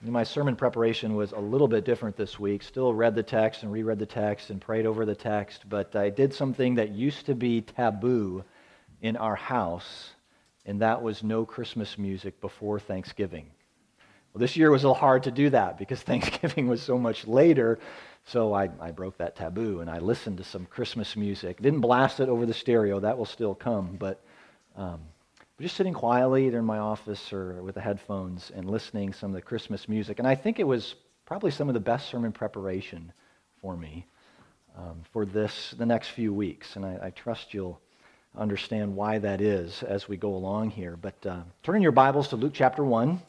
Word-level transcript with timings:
My 0.00 0.22
sermon 0.22 0.54
preparation 0.54 1.16
was 1.16 1.32
a 1.32 1.40
little 1.40 1.66
bit 1.66 1.84
different 1.84 2.16
this 2.16 2.38
week. 2.38 2.62
Still 2.62 2.94
read 2.94 3.16
the 3.16 3.22
text 3.24 3.64
and 3.64 3.72
reread 3.72 3.98
the 3.98 4.06
text 4.06 4.48
and 4.48 4.60
prayed 4.60 4.86
over 4.86 5.04
the 5.04 5.16
text, 5.16 5.68
but 5.68 5.96
I 5.96 6.08
did 6.08 6.32
something 6.32 6.76
that 6.76 6.90
used 6.90 7.26
to 7.26 7.34
be 7.34 7.62
taboo 7.62 8.44
in 9.02 9.16
our 9.16 9.34
house, 9.34 10.10
and 10.64 10.82
that 10.82 11.02
was 11.02 11.24
no 11.24 11.44
Christmas 11.44 11.98
music 11.98 12.40
before 12.40 12.78
Thanksgiving. 12.78 13.50
Well, 14.32 14.38
this 14.38 14.56
year 14.56 14.70
was 14.70 14.84
a 14.84 14.86
little 14.86 15.00
hard 15.00 15.24
to 15.24 15.32
do 15.32 15.50
that 15.50 15.78
because 15.78 16.00
Thanksgiving 16.02 16.68
was 16.68 16.80
so 16.80 16.96
much 16.96 17.26
later, 17.26 17.80
so 18.24 18.54
I, 18.54 18.70
I 18.80 18.92
broke 18.92 19.18
that 19.18 19.34
taboo 19.34 19.80
and 19.80 19.90
I 19.90 19.98
listened 19.98 20.38
to 20.38 20.44
some 20.44 20.66
Christmas 20.66 21.16
music. 21.16 21.60
Didn't 21.60 21.80
blast 21.80 22.20
it 22.20 22.28
over 22.28 22.46
the 22.46 22.54
stereo, 22.54 23.00
that 23.00 23.18
will 23.18 23.26
still 23.26 23.54
come, 23.54 23.96
but. 23.98 24.20
Um, 24.76 25.00
just 25.60 25.76
sitting 25.76 25.92
quietly 25.92 26.46
either 26.46 26.58
in 26.58 26.64
my 26.64 26.78
office 26.78 27.32
or 27.32 27.60
with 27.62 27.74
the 27.74 27.80
headphones 27.80 28.52
and 28.54 28.70
listening 28.70 29.12
some 29.12 29.30
of 29.30 29.34
the 29.34 29.42
Christmas 29.42 29.88
music. 29.88 30.20
And 30.20 30.28
I 30.28 30.36
think 30.36 30.60
it 30.60 30.66
was 30.66 30.94
probably 31.26 31.50
some 31.50 31.68
of 31.68 31.74
the 31.74 31.80
best 31.80 32.08
sermon 32.08 32.30
preparation 32.30 33.12
for 33.60 33.76
me 33.76 34.06
um, 34.76 35.02
for 35.12 35.26
this 35.26 35.74
the 35.76 35.84
next 35.84 36.08
few 36.10 36.32
weeks. 36.32 36.76
And 36.76 36.86
I, 36.86 36.98
I, 37.02 37.10
trust 37.10 37.52
you'll 37.52 37.80
understand 38.36 38.94
why 38.94 39.18
that 39.18 39.40
is 39.40 39.82
as 39.82 40.08
we 40.08 40.16
go 40.16 40.34
along 40.34 40.70
here. 40.70 40.96
But 40.96 41.26
uh, 41.26 41.40
turn 41.64 41.82
your 41.82 41.90
Bibles 41.90 42.28
to 42.28 42.36
Luke 42.36 42.52
chapter 42.54 42.84
1. 42.84 43.20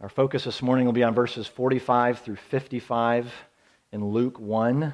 Our 0.00 0.08
focus 0.08 0.44
this 0.44 0.62
morning 0.62 0.86
will 0.86 0.94
be 0.94 1.04
on 1.04 1.12
verses 1.12 1.46
45 1.46 2.20
through 2.20 2.36
55 2.36 3.30
in 3.92 4.06
Luke 4.06 4.40
1. 4.40 4.84
Um, 4.84 4.92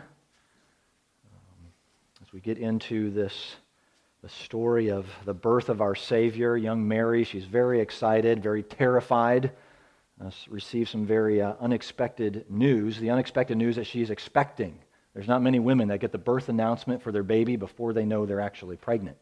as 2.21 2.33
we 2.33 2.41
get 2.41 2.59
into 2.59 3.11
this 3.11 3.55
the 4.25 4.31
story 4.31 4.89
of 4.89 5.07
the 5.27 5.35
birth 5.35 5.69
of 5.69 5.83
our 5.83 5.95
Savior, 5.95 6.57
young 6.57 6.89
Mary. 6.89 7.25
She's 7.25 7.45
very 7.45 7.81
excited, 7.81 8.43
very 8.43 8.63
terrified, 8.63 9.51
uh, 10.19 10.31
received 10.49 10.89
some 10.89 11.05
very 11.05 11.43
uh, 11.43 11.53
unexpected 11.61 12.47
news, 12.49 12.99
the 12.99 13.11
unexpected 13.11 13.59
news 13.59 13.77
that 13.77 13.85
she's 13.85 14.09
expecting. 14.09 14.79
There's 15.13 15.29
not 15.29 15.43
many 15.43 15.59
women 15.59 15.89
that 15.89 15.99
get 15.99 16.11
the 16.11 16.17
birth 16.17 16.49
announcement 16.49 17.03
for 17.03 17.13
their 17.13 17.23
baby 17.23 17.57
before 17.57 17.93
they 17.93 18.07
know 18.07 18.25
they're 18.25 18.41
actually 18.41 18.77
pregnant. 18.77 19.19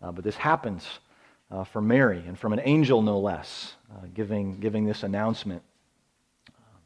Uh, 0.00 0.12
but 0.12 0.22
this 0.22 0.36
happens 0.36 0.86
uh, 1.50 1.64
for 1.64 1.80
Mary, 1.82 2.22
and 2.24 2.38
from 2.38 2.52
an 2.52 2.60
angel 2.62 3.02
no 3.02 3.18
less, 3.18 3.74
uh, 3.90 4.06
giving, 4.14 4.60
giving 4.60 4.84
this 4.84 5.02
announcement. 5.02 5.64
Um, 6.56 6.82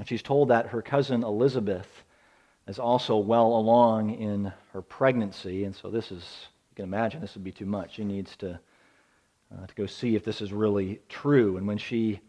and 0.00 0.06
she's 0.06 0.22
told 0.22 0.48
that 0.48 0.66
her 0.66 0.82
cousin 0.82 1.24
Elizabeth 1.24 1.88
is 2.66 2.78
also 2.78 3.16
well 3.16 3.54
along 3.54 4.10
in 4.10 4.52
her 4.74 4.82
pregnancy, 4.82 5.64
and 5.64 5.74
so 5.74 5.88
this 5.88 6.12
is 6.12 6.48
can 6.78 6.84
imagine 6.84 7.20
this 7.20 7.34
would 7.34 7.42
be 7.42 7.50
too 7.50 7.66
much. 7.66 7.96
She 7.96 8.04
needs 8.04 8.36
to, 8.36 8.60
uh, 9.52 9.66
to 9.66 9.74
go 9.74 9.86
see 9.86 10.14
if 10.14 10.24
this 10.24 10.40
is 10.40 10.52
really 10.52 11.00
true. 11.08 11.56
And 11.56 11.66
when 11.66 11.76
she, 11.76 12.20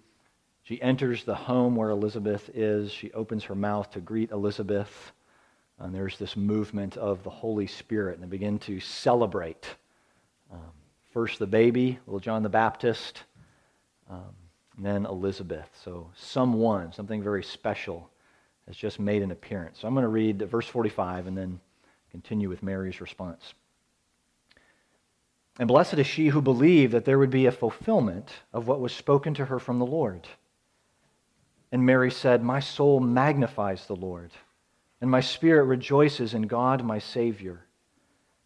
she 0.64 0.82
enters 0.82 1.24
the 1.24 1.36
home 1.36 1.76
where 1.76 1.92
Elizabeth 1.92 2.50
is, 2.56 2.92
she 2.92 3.12
opens 3.12 3.44
her 3.44 3.54
mouth 3.54 3.92
to 3.92 4.00
greet 4.00 4.32
Elizabeth. 4.32 5.12
And 5.78 5.94
there's 5.94 6.18
this 6.18 6.36
movement 6.36 6.98
of 6.98 7.22
the 7.22 7.30
Holy 7.30 7.68
Spirit, 7.68 8.16
and 8.16 8.24
they 8.24 8.28
begin 8.28 8.58
to 8.60 8.80
celebrate. 8.80 9.68
Um, 10.52 10.72
first 11.14 11.38
the 11.38 11.46
baby, 11.46 12.00
little 12.08 12.20
John 12.20 12.42
the 12.42 12.50
Baptist, 12.50 13.22
um, 14.10 14.34
then 14.80 15.06
Elizabeth. 15.06 15.70
So 15.84 16.10
someone, 16.16 16.92
something 16.92 17.22
very 17.22 17.44
special, 17.44 18.10
has 18.66 18.76
just 18.76 19.00
made 19.00 19.22
an 19.22 19.30
appearance. 19.30 19.78
So 19.78 19.88
I'm 19.88 19.94
going 19.94 20.02
to 20.06 20.10
read 20.10 20.40
verse 20.40 20.66
45 20.66 21.28
and 21.28 21.38
then 21.38 21.60
continue 22.10 22.50
with 22.50 22.64
Mary's 22.64 23.00
response. 23.00 23.54
And 25.60 25.68
blessed 25.68 25.96
is 25.96 26.08
she 26.08 26.30
who 26.30 26.42
believed 26.42 26.94
that 26.94 27.04
there 27.04 27.20
would 27.20 27.30
be 27.30 27.46
a 27.46 27.52
fulfillment 27.52 28.32
of 28.54 28.68
what 28.68 28.80
was 28.80 28.94
spoken 28.94 29.34
to 29.34 29.46
her 29.46 29.60
from 29.60 29.78
the 29.78 29.86
Lord. 29.86 30.26
And 31.70 31.86
Mary 31.86 32.10
said, 32.10 32.42
My 32.42 32.62
soul 32.62 33.02
magnifies 33.02 33.86
the 33.86 33.96
Lord, 33.96 34.32
and 35.02 35.12
my 35.12 35.20
spirit 35.20 35.66
rejoices 35.66 36.34
in 36.34 36.44
God 36.44 36.86
my 36.86 36.98
Savior. 36.98 37.66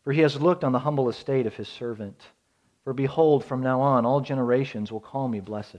For 0.04 0.12
he 0.12 0.22
has 0.22 0.42
looked 0.42 0.64
on 0.64 0.72
the 0.72 0.80
humble 0.80 1.08
estate 1.08 1.46
of 1.46 1.56
his 1.56 1.70
servant. 1.70 2.20
For 2.84 2.94
behold, 2.94 3.46
from 3.46 3.62
now 3.62 3.80
on 3.80 4.08
all 4.08 4.20
generations 4.20 4.92
will 4.92 5.00
call 5.00 5.28
me 5.28 5.40
blessed. 5.40 5.78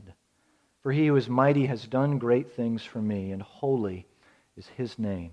For 0.82 0.92
he 0.92 1.08
who 1.08 1.16
is 1.16 1.28
mighty 1.28 1.66
has 1.66 1.84
done 1.84 2.18
great 2.18 2.52
things 2.52 2.84
for 2.84 3.02
me, 3.02 3.32
and 3.32 3.42
holy 3.42 4.06
is 4.56 4.68
his 4.68 5.00
name. 5.00 5.32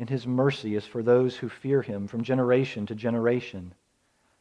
And 0.00 0.10
his 0.10 0.26
mercy 0.26 0.74
is 0.74 0.84
for 0.84 1.02
those 1.02 1.36
who 1.36 1.48
fear 1.48 1.80
him 1.80 2.08
from 2.08 2.24
generation 2.24 2.86
to 2.86 2.94
generation. 2.96 3.72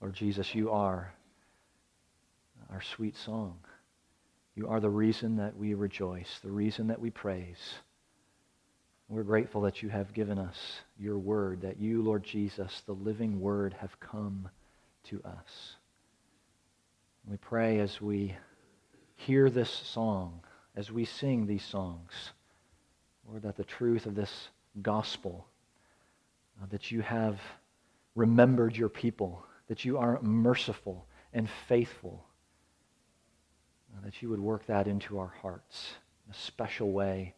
Lord 0.00 0.14
Jesus, 0.14 0.54
you 0.54 0.70
are 0.70 1.12
our 2.70 2.82
sweet 2.82 3.16
song. 3.16 3.58
You 4.54 4.68
are 4.68 4.80
the 4.80 4.90
reason 4.90 5.36
that 5.36 5.56
we 5.56 5.74
rejoice, 5.74 6.38
the 6.42 6.50
reason 6.50 6.88
that 6.88 7.00
we 7.00 7.10
praise. 7.10 7.74
We're 9.08 9.22
grateful 9.22 9.62
that 9.62 9.82
you 9.82 9.88
have 9.88 10.12
given 10.12 10.38
us 10.38 10.56
your 10.98 11.18
word, 11.18 11.62
that 11.62 11.80
you, 11.80 12.02
Lord 12.02 12.24
Jesus, 12.24 12.82
the 12.86 12.92
living 12.92 13.40
word, 13.40 13.74
have 13.80 13.98
come 14.00 14.48
to 15.04 15.22
us. 15.24 15.76
We 17.26 17.36
pray 17.38 17.80
as 17.80 18.00
we 18.00 18.36
hear 19.16 19.50
this 19.50 19.70
song, 19.70 20.40
as 20.76 20.92
we 20.92 21.04
sing 21.04 21.46
these 21.46 21.64
songs, 21.64 22.12
Lord, 23.28 23.42
that 23.42 23.56
the 23.56 23.64
truth 23.64 24.06
of 24.06 24.14
this 24.14 24.48
gospel, 24.82 25.46
uh, 26.62 26.66
that 26.70 26.90
you 26.90 27.00
have 27.00 27.38
remembered 28.14 28.76
your 28.76 28.88
people 28.88 29.44
that 29.68 29.84
you 29.84 29.98
are 29.98 30.20
merciful 30.22 31.06
and 31.32 31.48
faithful, 31.68 32.24
that 34.04 34.22
you 34.22 34.28
would 34.28 34.40
work 34.40 34.66
that 34.66 34.86
into 34.86 35.18
our 35.18 35.32
hearts 35.42 35.92
in 36.26 36.32
a 36.32 36.38
special 36.38 36.92
way 36.92 37.34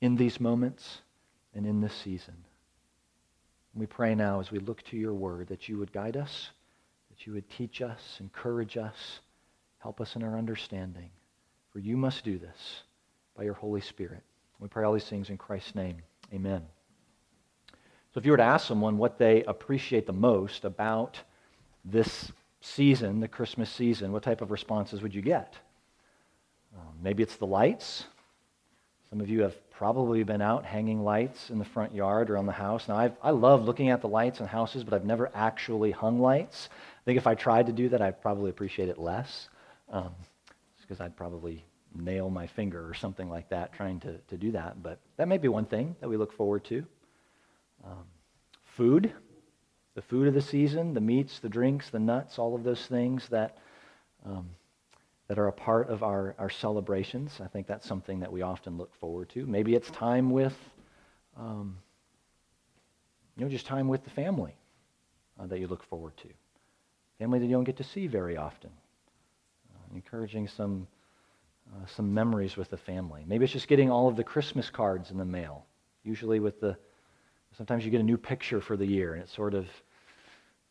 in 0.00 0.16
these 0.16 0.40
moments 0.40 1.00
and 1.54 1.66
in 1.66 1.80
this 1.80 1.94
season. 1.94 2.34
We 3.74 3.86
pray 3.86 4.14
now 4.14 4.40
as 4.40 4.50
we 4.50 4.58
look 4.58 4.82
to 4.84 4.96
your 4.96 5.14
word 5.14 5.48
that 5.48 5.68
you 5.68 5.78
would 5.78 5.92
guide 5.92 6.16
us, 6.16 6.50
that 7.10 7.26
you 7.26 7.32
would 7.34 7.48
teach 7.48 7.80
us, 7.80 8.16
encourage 8.18 8.76
us, 8.76 9.20
help 9.78 10.00
us 10.00 10.16
in 10.16 10.22
our 10.22 10.36
understanding. 10.36 11.10
For 11.72 11.78
you 11.78 11.96
must 11.96 12.24
do 12.24 12.38
this 12.38 12.82
by 13.36 13.44
your 13.44 13.54
Holy 13.54 13.80
Spirit. 13.80 14.22
We 14.58 14.68
pray 14.68 14.84
all 14.84 14.94
these 14.94 15.04
things 15.04 15.30
in 15.30 15.36
Christ's 15.36 15.74
name. 15.74 15.98
Amen. 16.34 16.66
So 18.12 18.18
if 18.18 18.26
you 18.26 18.32
were 18.32 18.38
to 18.38 18.42
ask 18.42 18.66
someone 18.66 18.98
what 18.98 19.18
they 19.18 19.44
appreciate 19.44 20.06
the 20.06 20.12
most 20.12 20.64
about 20.64 21.20
this 21.90 22.32
season, 22.60 23.20
the 23.20 23.28
Christmas 23.28 23.70
season, 23.70 24.12
what 24.12 24.22
type 24.22 24.40
of 24.40 24.50
responses 24.50 25.02
would 25.02 25.14
you 25.14 25.22
get? 25.22 25.54
Um, 26.76 26.94
maybe 27.02 27.22
it's 27.22 27.36
the 27.36 27.46
lights. 27.46 28.04
Some 29.10 29.20
of 29.20 29.28
you 29.28 29.42
have 29.42 29.54
probably 29.70 30.22
been 30.22 30.42
out 30.42 30.64
hanging 30.64 31.02
lights 31.02 31.50
in 31.50 31.58
the 31.58 31.64
front 31.64 31.94
yard 31.94 32.28
or 32.30 32.36
on 32.36 32.46
the 32.46 32.52
house. 32.52 32.88
Now, 32.88 32.96
I've, 32.96 33.16
i 33.22 33.30
love 33.30 33.64
looking 33.64 33.90
at 33.90 34.02
the 34.02 34.08
lights 34.08 34.40
in 34.40 34.46
houses, 34.46 34.84
but 34.84 34.92
I've 34.92 35.04
never 35.04 35.30
actually 35.34 35.92
hung 35.92 36.20
lights. 36.20 36.68
I 36.72 37.04
think 37.04 37.16
if 37.16 37.26
I 37.26 37.34
tried 37.34 37.66
to 37.66 37.72
do 37.72 37.88
that, 37.90 38.02
I'd 38.02 38.20
probably 38.20 38.50
appreciate 38.50 38.88
it 38.88 38.98
less, 38.98 39.48
um, 39.90 40.14
because 40.82 41.00
I'd 41.00 41.16
probably 41.16 41.64
nail 41.94 42.28
my 42.28 42.46
finger 42.46 42.86
or 42.86 42.92
something 42.92 43.30
like 43.30 43.48
that 43.48 43.72
trying 43.72 44.00
to, 44.00 44.18
to 44.28 44.36
do 44.36 44.52
that. 44.52 44.82
But 44.82 44.98
that 45.16 45.26
may 45.26 45.38
be 45.38 45.48
one 45.48 45.64
thing 45.64 45.96
that 46.00 46.08
we 46.08 46.18
look 46.18 46.32
forward 46.32 46.64
to. 46.64 46.84
Um, 47.84 48.04
food 48.76 49.12
the 49.98 50.02
food 50.02 50.28
of 50.28 50.34
the 50.34 50.40
season, 50.40 50.94
the 50.94 51.00
meats, 51.00 51.40
the 51.40 51.48
drinks, 51.48 51.90
the 51.90 51.98
nuts, 51.98 52.38
all 52.38 52.54
of 52.54 52.62
those 52.62 52.86
things 52.86 53.28
that, 53.30 53.58
um, 54.24 54.48
that 55.26 55.40
are 55.40 55.48
a 55.48 55.52
part 55.52 55.90
of 55.90 56.04
our, 56.04 56.36
our 56.38 56.48
celebrations. 56.48 57.40
I 57.42 57.48
think 57.48 57.66
that's 57.66 57.84
something 57.84 58.20
that 58.20 58.30
we 58.30 58.42
often 58.42 58.78
look 58.78 58.94
forward 59.00 59.28
to. 59.30 59.44
Maybe 59.44 59.74
it's 59.74 59.90
time 59.90 60.30
with, 60.30 60.56
um, 61.36 61.78
you 63.36 63.44
know, 63.44 63.50
just 63.50 63.66
time 63.66 63.88
with 63.88 64.04
the 64.04 64.10
family 64.10 64.54
uh, 65.36 65.46
that 65.46 65.58
you 65.58 65.66
look 65.66 65.82
forward 65.82 66.16
to. 66.18 66.28
Family 67.18 67.40
that 67.40 67.46
you 67.46 67.52
don't 67.56 67.64
get 67.64 67.78
to 67.78 67.84
see 67.84 68.06
very 68.06 68.36
often. 68.36 68.70
Uh, 69.74 69.96
encouraging 69.96 70.46
some, 70.46 70.86
uh, 71.74 71.86
some 71.88 72.14
memories 72.14 72.56
with 72.56 72.70
the 72.70 72.76
family. 72.76 73.24
Maybe 73.26 73.42
it's 73.42 73.52
just 73.52 73.66
getting 73.66 73.90
all 73.90 74.06
of 74.06 74.14
the 74.14 74.22
Christmas 74.22 74.70
cards 74.70 75.10
in 75.10 75.18
the 75.18 75.24
mail, 75.24 75.66
usually 76.04 76.38
with 76.38 76.60
the 76.60 76.76
Sometimes 77.56 77.84
you 77.84 77.90
get 77.90 78.00
a 78.00 78.04
new 78.04 78.16
picture 78.16 78.60
for 78.60 78.76
the 78.76 78.86
year, 78.86 79.14
and 79.14 79.22
it 79.22 79.28
sort 79.28 79.54
of 79.54 79.66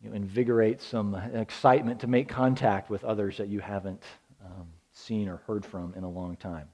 you 0.01 0.09
know, 0.09 0.15
invigorate 0.15 0.81
some 0.81 1.15
excitement 1.15 1.99
to 2.01 2.07
make 2.07 2.27
contact 2.27 2.89
with 2.89 3.03
others 3.03 3.37
that 3.37 3.47
you 3.47 3.59
haven't 3.59 4.03
um, 4.45 4.67
seen 4.91 5.27
or 5.27 5.37
heard 5.47 5.65
from 5.65 5.93
in 5.95 6.03
a 6.03 6.09
long 6.09 6.35
time. 6.35 6.67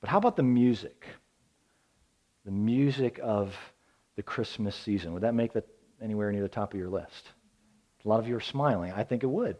But 0.00 0.10
how 0.10 0.18
about 0.18 0.36
the 0.36 0.42
music? 0.42 1.06
The 2.44 2.50
music 2.50 3.18
of 3.22 3.56
the 4.16 4.22
Christmas 4.22 4.74
season. 4.74 5.12
Would 5.12 5.22
that 5.22 5.34
make 5.34 5.52
that 5.52 5.66
anywhere 6.02 6.30
near 6.32 6.42
the 6.42 6.48
top 6.48 6.72
of 6.72 6.78
your 6.78 6.88
list? 6.88 7.28
A 8.04 8.08
lot 8.08 8.20
of 8.20 8.28
you 8.28 8.36
are 8.36 8.40
smiling. 8.40 8.92
I 8.92 9.02
think 9.02 9.24
it 9.24 9.28
would. 9.28 9.56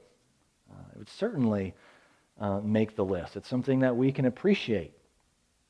Uh, 0.70 0.84
it 0.92 0.98
would 0.98 1.10
certainly 1.10 1.74
uh, 2.40 2.60
make 2.60 2.96
the 2.96 3.04
list. 3.04 3.36
It's 3.36 3.48
something 3.48 3.80
that 3.80 3.96
we 3.96 4.12
can 4.12 4.24
appreciate. 4.24 4.92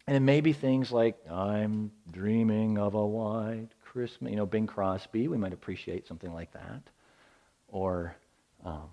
And 0.07 0.17
it 0.17 0.21
may 0.21 0.41
be 0.41 0.53
things 0.53 0.93
like, 0.93 1.17
I'm 1.31 1.91
dreaming 2.11 2.79
of 2.79 2.95
a 2.95 3.07
white 3.07 3.71
Christmas, 3.85 4.31
you 4.31 4.37
know, 4.37 4.47
Bing 4.47 4.67
Crosby. 4.67 5.27
We 5.27 5.37
might 5.37 5.53
appreciate 5.53 6.07
something 6.07 6.33
like 6.33 6.53
that. 6.53 6.83
Or 7.69 8.17
um, 8.65 8.89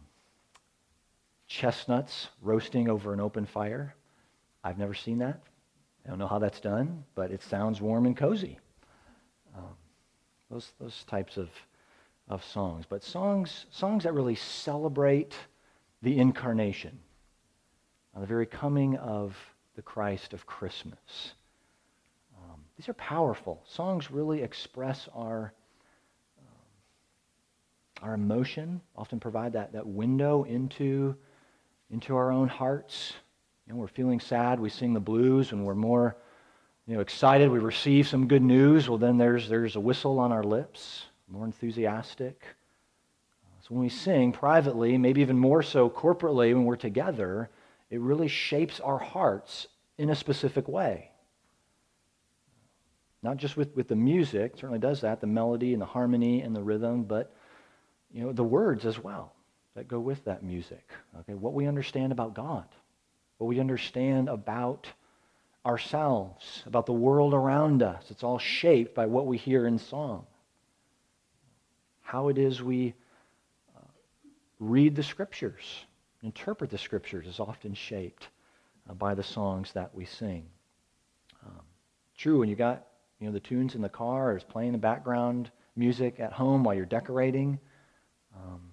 chestnuts 1.47 2.29
roasting 2.41 2.89
over 2.89 3.13
an 3.13 3.19
open 3.19 3.45
fire. 3.45 3.95
I've 4.63 4.77
never 4.77 4.93
seen 4.93 5.19
that. 5.19 5.41
I 6.05 6.09
don't 6.09 6.19
know 6.19 6.27
how 6.27 6.39
that's 6.39 6.59
done, 6.59 7.03
but 7.15 7.31
it 7.31 7.41
sounds 7.43 7.79
warm 7.79 8.05
and 8.05 8.17
cozy. 8.17 8.59
Um, 9.55 9.75
those, 10.49 10.71
those 10.79 11.03
types 11.05 11.37
of, 11.37 11.49
of 12.27 12.43
songs. 12.43 12.85
But 12.87 13.03
songs, 13.03 13.65
songs 13.71 14.03
that 14.03 14.13
really 14.13 14.35
celebrate 14.35 15.35
the 16.01 16.17
incarnation, 16.19 16.99
the 18.19 18.25
very 18.25 18.45
coming 18.45 18.97
of 18.97 19.37
the 19.75 19.81
Christ 19.81 20.33
of 20.33 20.45
Christmas. 20.45 21.33
Um, 22.37 22.59
these 22.77 22.89
are 22.89 22.93
powerful. 22.93 23.63
Songs 23.65 24.11
really 24.11 24.41
express 24.41 25.07
our, 25.15 25.53
our 28.03 28.13
emotion, 28.13 28.81
often 28.97 29.19
provide 29.19 29.53
that, 29.53 29.71
that 29.71 29.87
window 29.87 30.43
into, 30.43 31.15
into 31.89 32.15
our 32.15 32.31
own 32.31 32.49
hearts. 32.49 33.13
You 33.65 33.73
know, 33.73 33.79
we're 33.79 33.87
feeling 33.87 34.19
sad, 34.19 34.59
we 34.59 34.69
sing 34.69 34.93
the 34.93 34.99
blues. 34.99 35.51
When 35.51 35.63
we're 35.63 35.73
more 35.73 36.17
you 36.85 36.95
know, 36.95 36.99
excited, 36.99 37.49
we 37.49 37.59
receive 37.59 38.07
some 38.07 38.27
good 38.27 38.41
news. 38.41 38.89
Well, 38.89 38.97
then 38.97 39.17
there's, 39.17 39.47
there's 39.47 39.77
a 39.77 39.79
whistle 39.79 40.19
on 40.19 40.33
our 40.33 40.43
lips, 40.43 41.05
more 41.29 41.45
enthusiastic. 41.45 42.43
So 43.61 43.67
when 43.69 43.79
we 43.79 43.89
sing 43.89 44.33
privately, 44.33 44.97
maybe 44.97 45.21
even 45.21 45.37
more 45.37 45.63
so 45.63 45.89
corporately 45.89 46.53
when 46.53 46.65
we're 46.65 46.75
together, 46.75 47.49
it 47.89 48.01
really 48.01 48.27
shapes 48.27 48.81
our 48.81 48.97
hearts 48.97 49.67
in 49.97 50.09
a 50.09 50.15
specific 50.15 50.67
way. 50.67 51.11
Not 53.21 53.37
just 53.37 53.55
with, 53.55 53.73
with 53.77 53.87
the 53.87 53.95
music, 53.95 54.55
certainly 54.55 54.79
does 54.79 54.99
that, 55.01 55.21
the 55.21 55.27
melody 55.27 55.71
and 55.71 55.81
the 55.81 55.85
harmony 55.85 56.41
and 56.41 56.53
the 56.53 56.61
rhythm, 56.61 57.03
but 57.03 57.33
you 58.13 58.23
know, 58.23 58.31
the 58.31 58.43
words 58.43 58.85
as 58.85 58.99
well 58.99 59.33
that 59.75 59.87
go 59.87 59.99
with 59.99 60.23
that 60.25 60.43
music. 60.43 60.87
Okay, 61.21 61.33
what 61.33 61.53
we 61.53 61.65
understand 61.67 62.11
about 62.11 62.33
God, 62.33 62.65
what 63.37 63.47
we 63.47 63.59
understand 63.59 64.29
about 64.29 64.87
ourselves, 65.65 66.63
about 66.65 66.85
the 66.85 66.93
world 66.93 67.33
around 67.33 67.81
us. 67.81 68.05
It's 68.09 68.23
all 68.23 68.37
shaped 68.37 68.93
by 68.93 69.07
what 69.07 69.25
we 69.25 69.37
hear 69.37 69.65
in 69.65 69.79
song. 69.79 70.25
How 72.01 72.27
it 72.27 72.37
is 72.37 72.61
we 72.61 72.93
read 74.59 74.95
the 74.95 75.03
scriptures, 75.03 75.85
interpret 76.21 76.69
the 76.69 76.77
scriptures 76.77 77.27
is 77.27 77.39
often 77.39 77.73
shaped 77.73 78.27
uh, 78.89 78.93
by 78.93 79.13
the 79.13 79.23
songs 79.23 79.71
that 79.73 79.93
we 79.93 80.05
sing. 80.05 80.45
Um, 81.45 81.61
true, 82.17 82.39
when 82.39 82.49
you 82.49 82.55
got 82.55 82.85
you 83.19 83.27
know 83.27 83.33
the 83.33 83.39
tunes 83.39 83.75
in 83.75 83.81
the 83.81 83.89
car, 83.89 84.31
or 84.31 84.35
it's 84.35 84.43
playing 84.43 84.71
the 84.71 84.77
background 84.77 85.51
music 85.75 86.19
at 86.19 86.31
home 86.31 86.63
while 86.63 86.75
you're 86.75 86.85
decorating. 86.85 87.59
Um, 88.35 88.71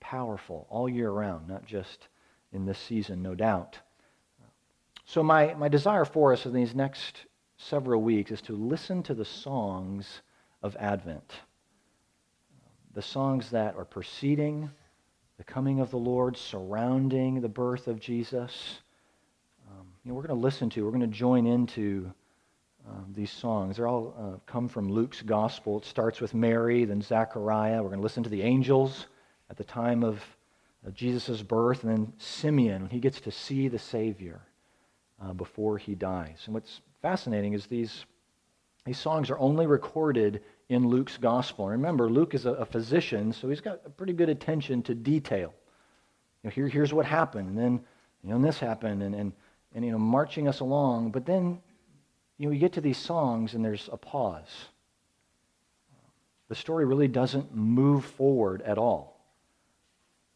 powerful 0.00 0.66
all 0.70 0.88
year 0.88 1.10
round, 1.10 1.48
not 1.48 1.66
just 1.66 2.08
in 2.52 2.64
this 2.64 2.78
season, 2.78 3.22
no 3.22 3.34
doubt. 3.34 3.78
So 5.04 5.22
my, 5.22 5.54
my 5.54 5.68
desire 5.68 6.04
for 6.04 6.32
us 6.32 6.46
in 6.46 6.52
these 6.52 6.74
next 6.74 7.26
several 7.56 8.02
weeks 8.02 8.30
is 8.30 8.40
to 8.42 8.52
listen 8.52 9.02
to 9.04 9.14
the 9.14 9.24
songs 9.24 10.22
of 10.62 10.76
Advent. 10.76 11.32
The 12.94 13.02
songs 13.02 13.50
that 13.50 13.76
are 13.76 13.84
preceding 13.84 14.70
the 15.38 15.44
coming 15.44 15.78
of 15.78 15.90
the 15.90 15.98
Lord, 15.98 16.36
surrounding 16.36 17.40
the 17.40 17.48
birth 17.48 17.86
of 17.86 18.00
Jesus. 18.00 18.80
Um, 19.70 19.86
you 20.02 20.10
know, 20.10 20.16
we're 20.16 20.26
going 20.26 20.36
to 20.36 20.44
listen 20.44 20.68
to, 20.70 20.84
we're 20.84 20.90
going 20.90 21.00
to 21.00 21.06
join 21.06 21.46
into 21.46 22.12
um, 22.88 23.12
these 23.14 23.30
songs. 23.30 23.76
They're 23.76 23.88
all 23.88 24.14
uh, 24.18 24.50
come 24.50 24.68
from 24.68 24.90
Luke's 24.90 25.22
gospel. 25.22 25.78
It 25.78 25.84
starts 25.84 26.20
with 26.20 26.34
Mary, 26.34 26.84
then 26.84 27.02
Zechariah. 27.02 27.82
We're 27.82 27.90
going 27.90 28.00
to 28.00 28.02
listen 28.02 28.22
to 28.22 28.30
the 28.30 28.42
angels 28.42 29.06
at 29.50 29.56
the 29.56 29.64
time 29.64 30.02
of 30.02 30.22
uh, 30.86 30.90
Jesus' 30.90 31.42
birth, 31.42 31.84
and 31.84 31.92
then 31.92 32.12
Simeon 32.18 32.82
when 32.82 32.90
he 32.90 33.00
gets 33.00 33.20
to 33.22 33.30
see 33.30 33.68
the 33.68 33.78
Savior 33.78 34.40
uh, 35.22 35.32
before 35.32 35.78
he 35.78 35.94
dies. 35.94 36.42
And 36.46 36.54
what's 36.54 36.80
fascinating 37.02 37.52
is 37.52 37.66
these, 37.66 38.04
these 38.84 38.98
songs 38.98 39.30
are 39.30 39.38
only 39.38 39.66
recorded 39.66 40.42
in 40.68 40.88
Luke's 40.88 41.16
gospel. 41.16 41.68
remember, 41.68 42.08
Luke 42.08 42.34
is 42.34 42.46
a, 42.46 42.52
a, 42.52 42.66
physician, 42.66 43.32
so 43.32 43.48
he's 43.48 43.60
got 43.60 43.80
a 43.86 43.90
pretty 43.90 44.12
good 44.12 44.28
attention 44.28 44.82
to 44.82 44.94
detail. 44.94 45.54
You 46.42 46.48
know, 46.48 46.50
here, 46.50 46.68
here's 46.68 46.92
what 46.92 47.06
happened, 47.06 47.48
and 47.48 47.58
then 47.58 47.80
you 48.22 48.30
know, 48.30 48.36
and 48.36 48.44
this 48.44 48.58
happened, 48.58 49.02
and, 49.02 49.14
and, 49.14 49.32
and 49.74 49.84
you 49.84 49.92
know, 49.92 49.98
marching 49.98 50.48
us 50.48 50.60
along. 50.60 51.10
But 51.10 51.24
then, 51.24 51.60
you 52.38 52.46
know, 52.46 52.52
you 52.52 52.60
get 52.60 52.72
to 52.74 52.80
these 52.80 52.98
songs, 52.98 53.54
and 53.54 53.64
there's 53.64 53.88
a 53.92 53.96
pause. 53.96 54.66
The 56.48 56.54
story 56.54 56.84
really 56.84 57.08
doesn't 57.08 57.54
move 57.54 58.04
forward 58.04 58.62
at 58.62 58.78
all. 58.78 59.20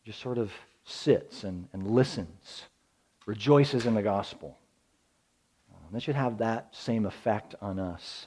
It 0.02 0.10
just 0.10 0.20
sort 0.20 0.37
of 0.37 0.52
sits 0.84 1.44
and, 1.44 1.69
and 1.72 1.87
listens, 1.87 2.64
rejoices 3.25 3.87
in 3.87 3.94
the 3.94 4.02
gospel. 4.02 4.58
Um, 5.72 5.93
that 5.93 6.02
should 6.02 6.16
have 6.16 6.38
that 6.38 6.69
same 6.72 7.06
effect 7.06 7.54
on 7.62 7.78
us 7.78 8.26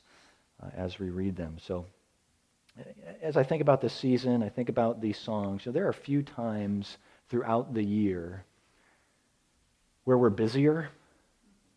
uh, 0.63 0.69
as 0.75 0.97
we 0.97 1.09
read 1.09 1.35
them. 1.35 1.57
So 1.61 1.85
as 3.21 3.35
I 3.35 3.43
think 3.43 3.61
about 3.61 3.81
this 3.81 3.93
season, 3.93 4.41
I 4.41 4.49
think 4.49 4.69
about 4.69 5.01
these 5.01 5.17
songs. 5.17 5.63
So 5.63 5.71
there 5.71 5.85
are 5.85 5.89
a 5.89 5.93
few 5.93 6.23
times 6.23 6.97
throughout 7.29 7.73
the 7.73 7.83
year 7.83 8.45
where 10.05 10.17
we're 10.17 10.29
busier 10.29 10.89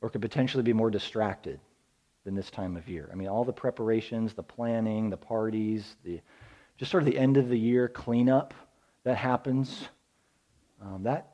or 0.01 0.11
could 0.11 0.23
potentially 0.23 0.63
be 0.63 0.73
more 0.73 0.91
distracted 0.91 1.59
than 2.29 2.37
this 2.37 2.51
time 2.51 2.77
of 2.77 2.89
year. 2.89 3.09
I 3.11 3.17
mean, 3.17 3.29
all 3.29 3.45
the 3.45 3.53
preparations, 3.53 4.35
the 4.35 4.43
planning, 4.43 5.11
the 5.11 5.17
parties, 5.17 5.97
the 6.05 6.21
just 6.77 6.91
sort 6.91 7.03
of 7.03 7.07
the 7.07 7.19
end 7.19 7.37
of 7.37 7.49
the 7.49 7.59
year 7.59 7.89
cleanup 7.89 8.55
that 9.05 9.17
happens. 9.17 9.89
Um, 10.81 11.03
that 11.03 11.33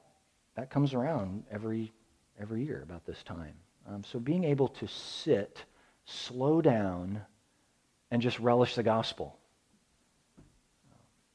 that 0.57 0.71
comes 0.71 0.95
around 0.95 1.45
every 1.51 1.93
every 2.41 2.65
year 2.65 2.83
about 2.83 3.05
this 3.05 3.23
time. 3.23 3.55
Um, 3.87 4.03
so 4.05 4.19
being 4.19 4.45
able 4.45 4.69
to 4.69 4.87
sit, 4.87 5.63
slow 6.07 6.63
down, 6.63 7.21
and 8.11 8.23
just 8.23 8.39
relish 8.39 8.75
the 8.75 8.83
gospel 8.83 9.37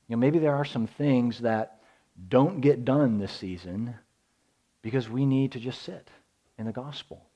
you 0.10 0.16
know, 0.16 0.20
maybe 0.20 0.40
there 0.40 0.56
are 0.56 0.66
some 0.66 0.88
things 0.88 1.40
that 1.40 1.82
don't 2.28 2.62
get 2.62 2.84
done 2.84 3.20
this 3.20 3.32
season 3.32 3.96
because 4.82 5.08
we 5.08 5.26
need 5.26 5.52
to 5.52 5.60
just 5.60 5.84
sit 5.84 6.10
in 6.58 6.66
the 6.66 6.72
gospel. 6.72 7.29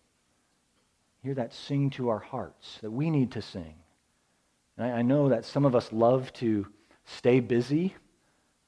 Hear 1.24 1.36
that 1.36 1.54
sing 1.54 1.90
to 1.92 2.10
our 2.10 2.20
hearts, 2.20 2.80
that 2.82 2.92
we 2.92 3.10
need 3.10 3.32
to 3.32 3.42
sing. 3.42 3.76
I, 4.78 4.92
I 4.92 5.02
know 5.02 5.30
that 5.30 5.46
some 5.46 5.64
of 5.64 5.74
us 5.74 5.92
love 5.94 6.32
to 6.34 6.68
stay 7.06 7.40
busy. 7.40 7.96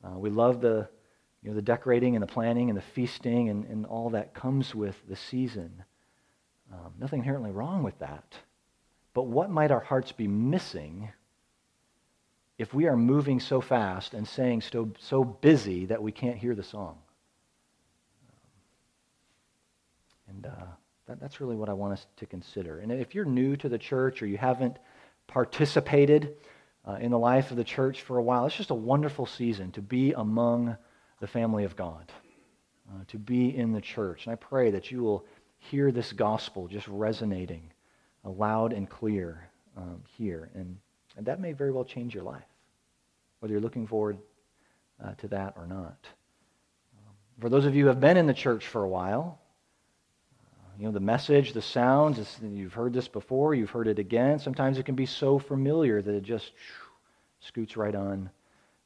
Uh, 0.01 0.17
we 0.17 0.29
love 0.29 0.61
the, 0.61 0.87
you 1.43 1.49
know, 1.49 1.55
the 1.55 1.61
decorating 1.61 2.15
and 2.15 2.23
the 2.23 2.27
planning 2.27 2.69
and 2.69 2.77
the 2.77 2.83
feasting 2.93 3.49
and, 3.49 3.65
and 3.65 3.85
all 3.85 4.11
that 4.11 4.33
comes 4.33 4.73
with 4.73 4.95
the 5.09 5.17
season. 5.17 5.83
Um, 6.71 6.93
nothing 6.97 7.19
inherently 7.19 7.51
wrong 7.51 7.83
with 7.83 7.99
that. 7.99 8.35
But 9.13 9.23
what 9.23 9.49
might 9.49 9.71
our 9.71 9.81
hearts 9.81 10.13
be 10.13 10.27
missing 10.27 11.09
if 12.57 12.73
we 12.73 12.87
are 12.87 12.95
moving 12.95 13.41
so 13.41 13.59
fast 13.59 14.13
and 14.13 14.25
saying 14.25 14.61
so, 14.61 14.91
so 14.99 15.25
busy 15.25 15.87
that 15.87 16.01
we 16.01 16.13
can't 16.13 16.37
hear 16.37 16.55
the 16.55 16.63
song. 16.63 16.97
And 20.29 20.45
uh, 20.45 20.65
that, 21.07 21.19
that's 21.19 21.39
really 21.39 21.55
what 21.55 21.69
I 21.69 21.73
want 21.73 21.93
us 21.93 22.05
to 22.17 22.25
consider. 22.25 22.79
And 22.79 22.91
if 22.91 23.15
you're 23.15 23.25
new 23.25 23.55
to 23.57 23.69
the 23.69 23.77
church 23.77 24.21
or 24.21 24.27
you 24.27 24.37
haven't 24.37 24.77
participated 25.27 26.35
uh, 26.87 26.93
in 26.93 27.11
the 27.11 27.19
life 27.19 27.51
of 27.51 27.57
the 27.57 27.63
church 27.63 28.01
for 28.01 28.17
a 28.17 28.23
while, 28.23 28.45
it's 28.45 28.55
just 28.55 28.69
a 28.71 28.75
wonderful 28.75 29.25
season 29.25 29.71
to 29.71 29.81
be 29.81 30.13
among 30.13 30.75
the 31.19 31.27
family 31.27 31.63
of 31.63 31.75
God, 31.75 32.11
uh, 32.89 33.03
to 33.07 33.17
be 33.17 33.55
in 33.55 33.71
the 33.71 33.81
church. 33.81 34.25
And 34.25 34.33
I 34.33 34.35
pray 34.35 34.71
that 34.71 34.91
you 34.91 35.01
will 35.01 35.25
hear 35.57 35.91
this 35.91 36.13
gospel 36.13 36.67
just 36.67 36.87
resonating 36.87 37.71
loud 38.23 38.73
and 38.73 38.89
clear 38.89 39.49
um, 39.77 40.01
here. 40.17 40.49
And 40.55 40.77
and 41.17 41.25
that 41.27 41.39
may 41.39 41.53
very 41.53 41.71
well 41.71 41.85
change 41.85 42.13
your 42.13 42.23
life, 42.23 42.43
whether 43.39 43.53
you're 43.53 43.61
looking 43.61 43.87
forward 43.87 44.17
uh, 45.03 45.13
to 45.15 45.27
that 45.29 45.53
or 45.57 45.65
not. 45.65 45.97
Um, 46.97 47.13
for 47.39 47.49
those 47.49 47.65
of 47.65 47.75
you 47.75 47.83
who 47.83 47.87
have 47.87 47.99
been 47.99 48.17
in 48.17 48.25
the 48.25 48.33
church 48.33 48.67
for 48.67 48.83
a 48.83 48.89
while, 48.89 49.39
uh, 49.39 49.44
you 50.77 50.85
know, 50.85 50.91
the 50.91 50.99
message, 50.99 51.53
the 51.53 51.61
sounds, 51.61 52.37
you've 52.41 52.73
heard 52.73 52.93
this 52.93 53.07
before, 53.07 53.53
you've 53.53 53.69
heard 53.69 53.87
it 53.87 53.99
again. 53.99 54.39
Sometimes 54.39 54.77
it 54.77 54.85
can 54.85 54.95
be 54.95 55.05
so 55.05 55.39
familiar 55.39 56.01
that 56.01 56.15
it 56.15 56.23
just 56.23 56.51
scoots 57.39 57.77
right 57.77 57.95
on 57.95 58.29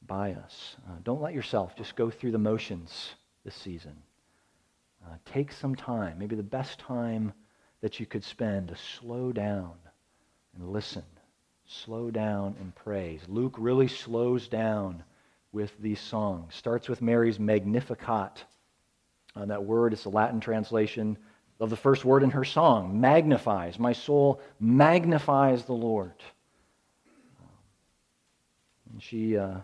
by 0.05 0.34
us. 0.34 0.75
Uh, 0.88 0.96
don't 1.03 1.22
let 1.22 1.34
yourself 1.34 1.75
just 1.75 1.96
go 1.96 2.10
through 2.10 2.31
the 2.31 2.38
motions 2.38 3.15
this 3.43 3.55
season. 3.55 3.96
uh, 5.05 5.15
take 5.25 5.51
some 5.51 5.75
time, 5.75 6.17
maybe 6.19 6.36
the 6.36 6.43
best 6.43 6.79
time 6.79 7.34
that 7.81 8.00
you 8.00 8.05
could 8.05 8.24
spend 8.24 8.67
to 8.67 8.75
slow 8.75 9.31
down 9.31 9.74
and 10.55 10.69
listen. 10.69 11.03
Slow 11.65 12.10
down 12.10 12.55
and 12.60 12.74
praise. 12.74 13.22
Luke 13.27 13.55
really 13.58 13.88
slows 13.88 14.48
down 14.48 15.03
with 15.51 15.72
these 15.79 16.00
songs. 16.00 16.55
Starts 16.55 16.89
with 16.89 17.01
Mary's 17.01 17.39
Magnificat. 17.39 18.43
Uh, 19.36 19.46
that 19.46 19.63
word 19.63 19.93
is 19.93 20.03
the 20.03 20.10
Latin 20.10 20.39
translation 20.39 21.17
of 21.60 21.70
the 21.70 21.75
first 21.75 22.06
word 22.06 22.24
in 22.24 22.32
her 22.32 22.44
song 22.46 23.00
magnifies. 23.00 23.78
My 23.78 23.94
soul 23.94 24.42
magnifies 24.60 25.66
the 25.66 25.74
Lord. 25.74 26.13
And 28.92 29.04
she, 29.04 29.38
uh, 29.38 29.60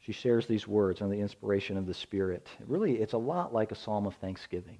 she 0.00 0.12
shares 0.12 0.46
these 0.46 0.66
words 0.66 1.00
on 1.00 1.10
the 1.10 1.20
inspiration 1.20 1.76
of 1.76 1.86
the 1.86 1.94
Spirit. 1.94 2.46
Really, 2.66 2.96
it's 2.96 3.12
a 3.12 3.18
lot 3.18 3.54
like 3.54 3.72
a 3.72 3.76
psalm 3.76 4.06
of 4.06 4.14
thanksgiving 4.16 4.78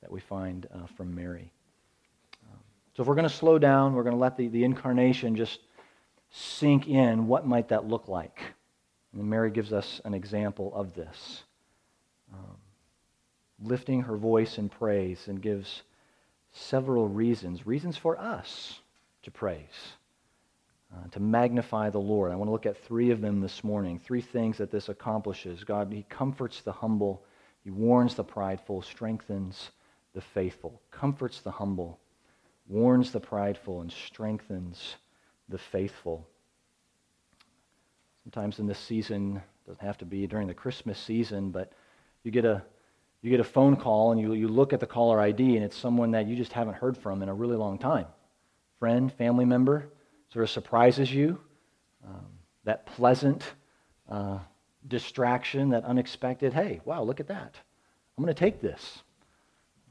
that 0.00 0.10
we 0.10 0.20
find 0.20 0.66
uh, 0.74 0.86
from 0.96 1.14
Mary. 1.14 1.52
Um, 2.50 2.58
so 2.96 3.02
if 3.02 3.08
we're 3.08 3.14
going 3.14 3.28
to 3.28 3.34
slow 3.34 3.58
down, 3.58 3.94
we're 3.94 4.02
going 4.02 4.16
to 4.16 4.20
let 4.20 4.36
the, 4.36 4.48
the 4.48 4.64
incarnation 4.64 5.36
just 5.36 5.60
sink 6.30 6.88
in, 6.88 7.26
what 7.26 7.46
might 7.46 7.68
that 7.68 7.86
look 7.86 8.08
like? 8.08 8.40
And 9.12 9.28
Mary 9.28 9.50
gives 9.50 9.72
us 9.72 10.00
an 10.04 10.14
example 10.14 10.72
of 10.74 10.94
this. 10.94 11.44
Um, 12.32 12.56
lifting 13.62 14.02
her 14.02 14.16
voice 14.16 14.58
in 14.58 14.68
praise 14.68 15.28
and 15.28 15.40
gives 15.40 15.82
several 16.52 17.08
reasons, 17.08 17.66
reasons 17.66 17.96
for 17.96 18.18
us 18.18 18.80
to 19.22 19.30
praise, 19.30 19.96
uh, 20.94 21.08
to 21.10 21.20
magnify 21.20 21.90
the 21.90 21.98
Lord. 21.98 22.30
I 22.30 22.36
want 22.36 22.48
to 22.48 22.52
look 22.52 22.66
at 22.66 22.84
three 22.84 23.10
of 23.10 23.20
them 23.20 23.40
this 23.40 23.64
morning, 23.64 23.98
three 23.98 24.20
things 24.20 24.58
that 24.58 24.70
this 24.70 24.88
accomplishes. 24.88 25.64
God, 25.64 25.92
He 25.92 26.04
comforts 26.08 26.60
the 26.60 26.72
humble, 26.72 27.24
He 27.64 27.70
warns 27.70 28.14
the 28.14 28.24
prideful, 28.24 28.82
strengthens 28.82 29.70
the 30.14 30.20
faithful, 30.20 30.80
comforts 30.90 31.40
the 31.40 31.50
humble, 31.50 31.98
warns 32.68 33.12
the 33.12 33.20
prideful, 33.20 33.80
and 33.80 33.90
strengthens 33.90 34.96
the 35.48 35.58
faithful. 35.58 36.26
Sometimes 38.24 38.58
in 38.58 38.66
this 38.66 38.78
season, 38.78 39.42
doesn't 39.66 39.84
have 39.84 39.98
to 39.98 40.04
be 40.04 40.26
during 40.26 40.48
the 40.48 40.54
Christmas 40.54 40.98
season, 40.98 41.50
but 41.50 41.72
you 42.24 42.30
get 42.30 42.44
a 42.44 42.62
you 43.22 43.30
get 43.30 43.40
a 43.40 43.44
phone 43.44 43.76
call 43.76 44.10
and 44.10 44.20
you, 44.20 44.34
you 44.34 44.48
look 44.48 44.72
at 44.72 44.80
the 44.80 44.86
caller 44.86 45.20
ID 45.20 45.56
and 45.56 45.64
it's 45.64 45.76
someone 45.76 46.10
that 46.10 46.26
you 46.26 46.34
just 46.34 46.52
haven't 46.52 46.74
heard 46.74 46.96
from 46.98 47.22
in 47.22 47.28
a 47.28 47.34
really 47.34 47.56
long 47.56 47.78
time. 47.78 48.06
Friend, 48.80 49.12
family 49.12 49.44
member, 49.44 49.88
sort 50.32 50.42
of 50.42 50.50
surprises 50.50 51.12
you. 51.12 51.38
Um, 52.04 52.26
that 52.64 52.84
pleasant 52.86 53.44
uh, 54.08 54.38
distraction, 54.88 55.70
that 55.70 55.84
unexpected, 55.84 56.52
hey, 56.52 56.80
wow, 56.84 57.02
look 57.02 57.20
at 57.20 57.28
that. 57.28 57.56
I'm 58.16 58.24
going 58.24 58.34
to 58.34 58.38
take 58.38 58.60
this. 58.60 59.02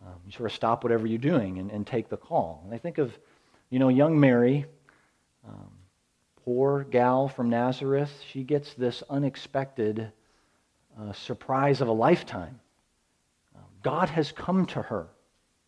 Um, 0.06 0.16
you 0.26 0.32
sort 0.32 0.50
of 0.50 0.56
stop 0.56 0.84
whatever 0.84 1.08
you're 1.08 1.18
doing 1.18 1.58
and, 1.60 1.72
and, 1.72 1.86
take 1.86 2.10
the 2.10 2.18
call. 2.18 2.62
And 2.66 2.74
I 2.74 2.78
think 2.80 2.98
of, 2.98 3.18
you 3.70 3.78
know, 3.78 3.90
young 3.90 4.20
Mary, 4.20 4.66
um, 5.48 5.72
poor 6.44 6.84
gal 6.86 7.28
from 7.28 7.50
Nazareth. 7.50 8.12
She 8.32 8.44
gets 8.44 8.74
this 8.74 9.04
unexpected 9.10 10.12
uh, 11.00 11.14
surprise 11.14 11.82
of 11.82 11.88
a 11.88 11.92
lifetime. 11.92 12.61
God 13.82 14.10
has 14.10 14.32
come 14.32 14.66
to 14.68 14.82
her. 14.82 15.08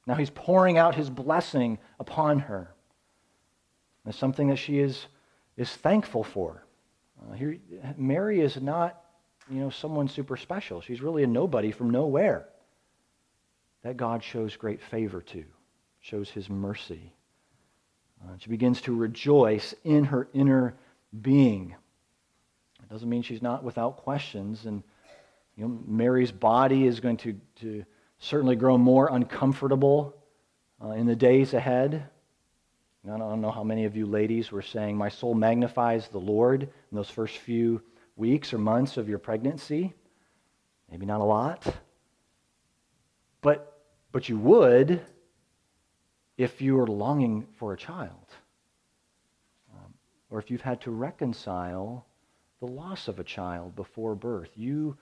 Now 0.06 0.16
he's 0.16 0.30
pouring 0.30 0.78
out 0.78 0.96
his 0.96 1.10
blessing 1.10 1.80
upon 2.00 2.40
her. 2.40 2.74
It's 4.06 4.18
something 4.18 4.50
that 4.50 4.58
she 4.58 4.80
is, 4.80 5.06
is 5.56 5.70
thankful 5.70 6.24
for. 6.24 6.66
Uh, 7.22 7.34
here, 7.34 7.58
Mary 7.96 8.42
is 8.42 8.60
not, 8.62 9.02
you 9.50 9.60
know, 9.60 9.70
someone 9.70 10.08
super 10.08 10.36
special. 10.36 10.82
She's 10.82 11.02
really 11.02 11.24
a 11.24 11.28
nobody 11.28 11.72
from 11.72 11.90
nowhere. 11.90 12.50
That 13.84 13.98
God 13.98 14.24
shows 14.24 14.56
great 14.56 14.82
favor 14.82 15.22
to, 15.22 15.44
shows 16.02 16.30
his 16.30 16.50
mercy. 16.50 17.14
Uh, 18.24 18.34
she 18.38 18.50
begins 18.50 18.82
to 18.82 18.96
rejoice 18.96 19.74
in 19.84 20.06
her 20.06 20.28
inner 20.34 20.76
being. 21.22 21.76
It 22.82 22.90
doesn't 22.90 23.10
mean 23.10 23.22
she's 23.22 23.42
not 23.42 23.64
without 23.64 23.98
questions. 23.98 24.66
And 24.66 24.84
you 25.56 25.68
know, 25.68 25.80
Mary's 25.86 26.32
body 26.32 26.88
is 26.88 27.00
going 27.00 27.18
to, 27.18 27.40
to 27.62 27.86
certainly 28.24 28.56
grow 28.56 28.78
more 28.78 29.10
uncomfortable 29.12 30.16
uh, 30.82 30.92
in 30.92 31.06
the 31.06 31.16
days 31.16 31.54
ahead. 31.54 32.10
I 33.06 33.18
don't 33.18 33.42
know 33.42 33.52
how 33.52 33.66
many 33.66 33.84
of 33.84 33.98
you 33.98 34.06
ladies 34.06 34.50
were 34.50 34.62
saying, 34.62 34.96
My 34.96 35.10
soul 35.10 35.34
magnifies 35.34 36.08
the 36.08 36.20
Lord 36.20 36.64
in 36.64 36.96
those 36.96 37.10
first 37.10 37.38
few 37.40 37.82
weeks 38.16 38.54
or 38.54 38.60
months 38.60 38.96
of 38.96 39.10
your 39.10 39.20
pregnancy. 39.20 39.94
Maybe 40.90 41.06
not 41.06 41.20
a 41.20 41.26
lot. 41.26 41.68
But, 43.42 43.82
but 44.14 44.30
you 44.30 44.38
would 44.38 45.02
if 46.38 46.62
you 46.62 46.76
were 46.76 46.88
longing 46.88 47.46
for 47.58 47.74
a 47.74 47.78
child. 47.78 48.28
Um, 49.74 49.94
or 50.30 50.40
if 50.40 50.50
you've 50.50 50.62
had 50.62 50.80
to 50.82 50.92
reconcile 50.92 52.06
the 52.62 52.68
loss 52.68 53.10
of 53.10 53.20
a 53.20 53.24
child 53.26 53.76
before 53.76 54.16
birth. 54.16 54.52
You, 54.56 54.96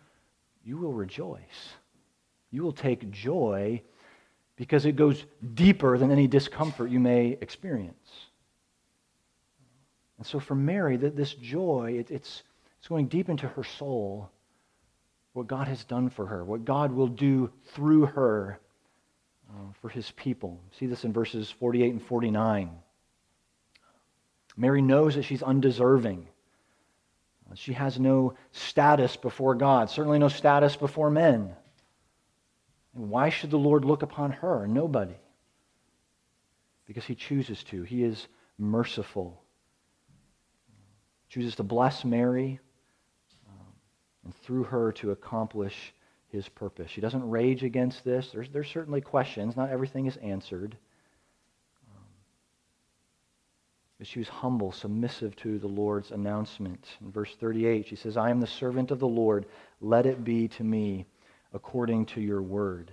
you 0.64 0.78
will 0.78 0.94
rejoice 0.94 1.76
you 2.52 2.64
will 2.64 2.74
take 2.74 3.10
joy 3.12 3.82
because 4.56 4.86
it 4.86 4.96
goes 4.96 5.26
deeper 5.54 5.98
than 5.98 6.12
any 6.12 6.28
discomfort 6.28 6.92
you 6.92 7.00
may 7.00 7.38
experience. 7.42 8.28
And 10.18 10.28
so 10.28 10.40
for 10.40 10.54
Mary, 10.54 10.98
that 10.98 11.16
this 11.16 11.34
joy, 11.34 11.96
it, 11.98 12.12
it's, 12.12 12.44
it's 12.78 12.88
going 12.88 13.08
deep 13.08 13.30
into 13.30 13.48
her 13.48 13.64
soul, 13.64 14.30
what 15.34 15.48
God 15.48 15.68
has 15.68 15.84
done 15.86 16.10
for 16.10 16.28
her, 16.28 16.44
what 16.44 16.66
God 16.66 16.92
will 16.92 17.08
do 17.08 17.52
through 17.74 18.06
her 18.08 18.60
uh, 19.50 19.74
for 19.82 19.90
his 19.90 20.12
people. 20.12 20.60
See 20.78 20.86
this 20.86 21.06
in 21.06 21.14
verses 21.14 21.50
48 21.50 21.94
and 21.94 22.04
49. 22.04 22.70
Mary 24.58 24.82
knows 24.82 25.16
that 25.16 25.24
she's 25.24 25.42
undeserving. 25.42 26.28
She 27.56 27.74
has 27.74 28.00
no 28.00 28.36
status 28.52 29.16
before 29.18 29.56
God, 29.56 29.90
certainly 29.90 30.20
no 30.20 30.30
status 30.30 30.76
before 30.76 31.10
men. 31.10 31.56
And 32.96 33.10
why 33.10 33.30
should 33.30 33.52
the 33.52 33.58
Lord 33.58 33.86
look 33.86 34.02
upon 34.02 34.32
her? 34.32 34.68
Nobody. 34.68 35.16
Because 36.86 37.06
he 37.06 37.16
chooses 37.16 37.64
to. 37.66 37.84
He 37.84 38.04
is 38.04 38.28
merciful. 38.58 39.42
Chooses 41.30 41.56
to 41.56 41.64
bless 41.64 42.04
Mary 42.04 42.60
um, 43.48 43.66
and 44.26 44.36
through 44.44 44.66
her 44.66 44.92
to 44.94 45.12
accomplish 45.12 45.94
his 46.28 46.50
purpose. 46.50 46.92
She 46.92 47.02
doesn't 47.02 47.30
rage 47.30 47.64
against 47.64 48.04
this. 48.04 48.30
There's, 48.32 48.50
there's 48.50 48.70
certainly 48.70 49.02
questions. 49.02 49.56
Not 49.56 49.70
everything 49.70 50.06
is 50.08 50.18
answered. 50.18 50.76
Um, 51.90 52.04
but 53.98 54.08
she 54.08 54.20
was 54.20 54.28
humble, 54.28 54.74
submissive 54.74 55.34
to 55.38 55.60
the 55.60 55.68
Lord's 55.68 56.12
announcement. 56.12 56.86
In 57.00 57.12
verse 57.12 57.34
38, 57.40 57.88
she 57.88 57.96
says, 57.96 58.18
I 58.18 58.30
am 58.30 58.42
the 58.42 58.48
servant 58.48 58.92
of 58.92 59.00
the 59.00 59.08
Lord. 59.08 59.46
Let 59.80 60.06
it 60.06 60.26
be 60.26 60.50
to 60.50 60.64
me 60.64 61.06
according 61.54 62.06
to 62.08 62.22
your 62.22 62.42
word. 62.42 62.92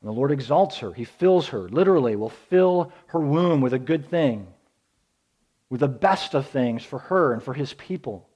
And 0.00 0.08
the 0.08 0.14
Lord 0.14 0.32
exalts 0.32 0.78
her. 0.78 0.92
He 0.92 1.04
fills 1.04 1.48
her, 1.48 1.68
literally, 1.68 2.16
will 2.16 2.30
fill 2.30 2.92
her 3.06 3.20
womb 3.20 3.60
with 3.60 3.72
a 3.72 3.78
good 3.78 4.10
thing, 4.10 4.46
with 5.70 5.80
the 5.80 5.88
best 5.88 6.34
of 6.34 6.46
things 6.46 6.84
for 6.84 6.98
her 6.98 7.32
and 7.32 7.42
for 7.42 7.54
his 7.54 7.72
people. 7.74 8.28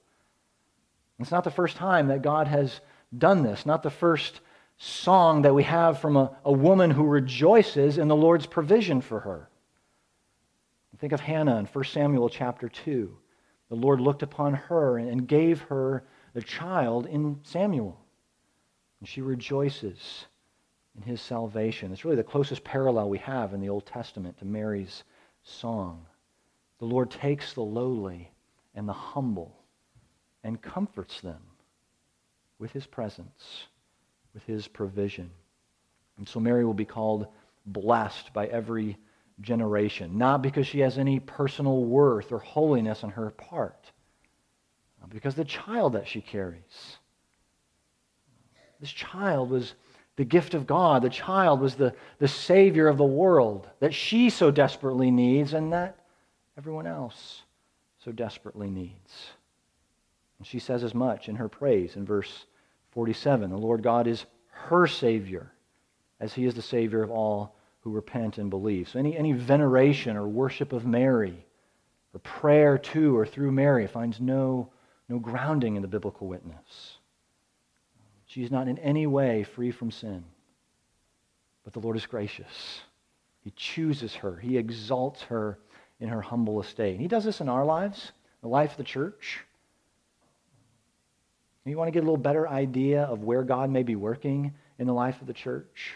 It's 1.19 1.31
not 1.31 1.43
the 1.43 1.51
first 1.51 1.75
time 1.75 2.07
that 2.07 2.21
God 2.21 2.47
has 2.47 2.79
done 3.15 3.43
this, 3.43 3.65
not 3.65 3.83
the 3.83 3.89
first 3.89 4.39
song 4.77 5.41
that 5.41 5.53
we 5.53 5.63
have 5.63 5.99
from 5.99 6.15
a, 6.15 6.37
a 6.45 6.51
woman 6.51 6.91
who 6.91 7.03
rejoices 7.03 7.97
in 7.97 8.07
the 8.07 8.15
Lord's 8.15 8.45
provision 8.45 9.01
for 9.01 9.19
her. 9.19 9.49
Think 10.99 11.13
of 11.13 11.21
Hannah 11.21 11.57
in 11.57 11.65
1 11.65 11.83
Samuel 11.85 12.27
chapter 12.27 12.67
2. 12.67 13.15
The 13.69 13.75
Lord 13.75 14.01
looked 14.01 14.21
upon 14.21 14.53
her 14.53 14.97
and 14.97 15.27
gave 15.27 15.61
her 15.61 16.03
the 16.33 16.41
child 16.41 17.05
in 17.05 17.39
Samuel. 17.43 17.97
And 18.99 19.07
she 19.07 19.21
rejoices 19.21 20.25
in 20.95 21.03
his 21.03 21.21
salvation. 21.21 21.91
It's 21.91 22.03
really 22.03 22.17
the 22.17 22.23
closest 22.23 22.63
parallel 22.63 23.09
we 23.09 23.19
have 23.19 23.53
in 23.53 23.61
the 23.61 23.69
Old 23.69 23.85
Testament 23.85 24.37
to 24.39 24.45
Mary's 24.45 25.03
song. 25.43 26.05
The 26.79 26.85
Lord 26.85 27.09
takes 27.11 27.53
the 27.53 27.61
lowly 27.61 28.31
and 28.75 28.87
the 28.87 28.93
humble 28.93 29.55
and 30.43 30.61
comforts 30.61 31.21
them 31.21 31.41
with 32.59 32.71
his 32.71 32.85
presence, 32.85 33.67
with 34.33 34.43
his 34.43 34.67
provision. 34.67 35.31
And 36.17 36.27
so 36.27 36.39
Mary 36.39 36.65
will 36.65 36.73
be 36.73 36.85
called 36.85 37.27
blessed 37.65 38.33
by 38.33 38.47
every 38.47 38.97
generation, 39.41 40.17
not 40.17 40.41
because 40.41 40.67
she 40.67 40.79
has 40.79 40.97
any 40.97 41.19
personal 41.19 41.85
worth 41.85 42.31
or 42.31 42.39
holiness 42.39 43.03
on 43.03 43.11
her 43.11 43.29
part, 43.29 43.91
because 45.09 45.35
the 45.35 45.45
child 45.45 45.93
that 45.93 46.07
she 46.07 46.21
carries 46.21 46.97
this 48.79 48.91
child 48.91 49.49
was 49.49 49.73
the 50.15 50.25
gift 50.25 50.53
of 50.53 50.67
God. 50.67 51.01
The 51.01 51.09
child 51.09 51.61
was 51.61 51.75
the, 51.75 51.93
the 52.17 52.27
Savior 52.27 52.87
of 52.87 52.97
the 52.97 53.03
world 53.03 53.67
that 53.79 53.93
she 53.93 54.29
so 54.29 54.51
desperately 54.51 55.11
needs 55.11 55.53
and 55.53 55.71
that 55.73 55.97
everyone 56.57 56.87
else 56.87 57.43
so 58.03 58.11
desperately 58.11 58.69
needs. 58.69 59.27
And 60.37 60.47
she 60.47 60.59
says 60.59 60.83
as 60.83 60.93
much 60.93 61.29
in 61.29 61.35
her 61.35 61.49
praise 61.49 61.95
in 61.95 62.05
verse 62.05 62.45
47. 62.91 63.49
The 63.49 63.57
Lord 63.57 63.83
God 63.83 64.07
is 64.07 64.25
her 64.49 64.87
Savior. 64.87 65.51
as 66.19 66.33
he 66.33 66.45
is 66.45 66.53
the 66.53 66.61
Savior 66.61 67.01
of 67.01 67.11
all 67.11 67.55
who 67.81 67.91
repent 67.91 68.37
and 68.37 68.49
believe. 68.49 68.89
So 68.89 68.99
any, 68.99 69.17
any 69.17 69.31
veneration 69.31 70.17
or 70.17 70.27
worship 70.27 70.73
of 70.73 70.85
Mary 70.85 71.45
or 72.13 72.19
prayer 72.19 72.77
to 72.77 73.17
or 73.17 73.25
through 73.25 73.53
Mary 73.53 73.87
finds 73.87 74.19
no, 74.19 74.69
no 75.07 75.17
grounding 75.17 75.75
in 75.75 75.81
the 75.81 75.87
biblical 75.87 76.27
witness. 76.27 76.98
She 78.29 78.43
is 78.43 78.51
not 78.51 78.67
in 78.67 78.77
any 78.77 79.07
way 79.07 79.41
free 79.43 79.71
from 79.71 79.89
sin. 79.89 80.23
But 81.63 81.73
the 81.73 81.79
Lord 81.79 81.97
is 81.97 82.05
gracious. 82.05 82.81
He 83.41 83.51
chooses 83.55 84.13
her, 84.15 84.35
He 84.35 84.55
exalts 84.55 85.23
her 85.23 85.57
in 85.99 86.09
her 86.09 86.21
humble 86.21 86.61
estate. 86.61 86.91
And 86.91 87.01
He 87.01 87.07
does 87.07 87.23
this 87.23 87.41
in 87.41 87.49
our 87.49 87.65
lives, 87.65 88.11
the 88.41 88.47
life 88.47 88.71
of 88.71 88.77
the 88.77 88.83
church. 88.83 89.39
You 91.65 91.75
want 91.75 91.87
to 91.87 91.91
get 91.91 92.03
a 92.03 92.05
little 92.05 92.17
better 92.17 92.47
idea 92.47 93.03
of 93.03 93.23
where 93.23 93.43
God 93.43 93.71
may 93.71 93.83
be 93.83 93.95
working 93.95 94.53
in 94.77 94.85
the 94.85 94.93
life 94.93 95.21
of 95.21 95.27
the 95.27 95.33
church? 95.33 95.95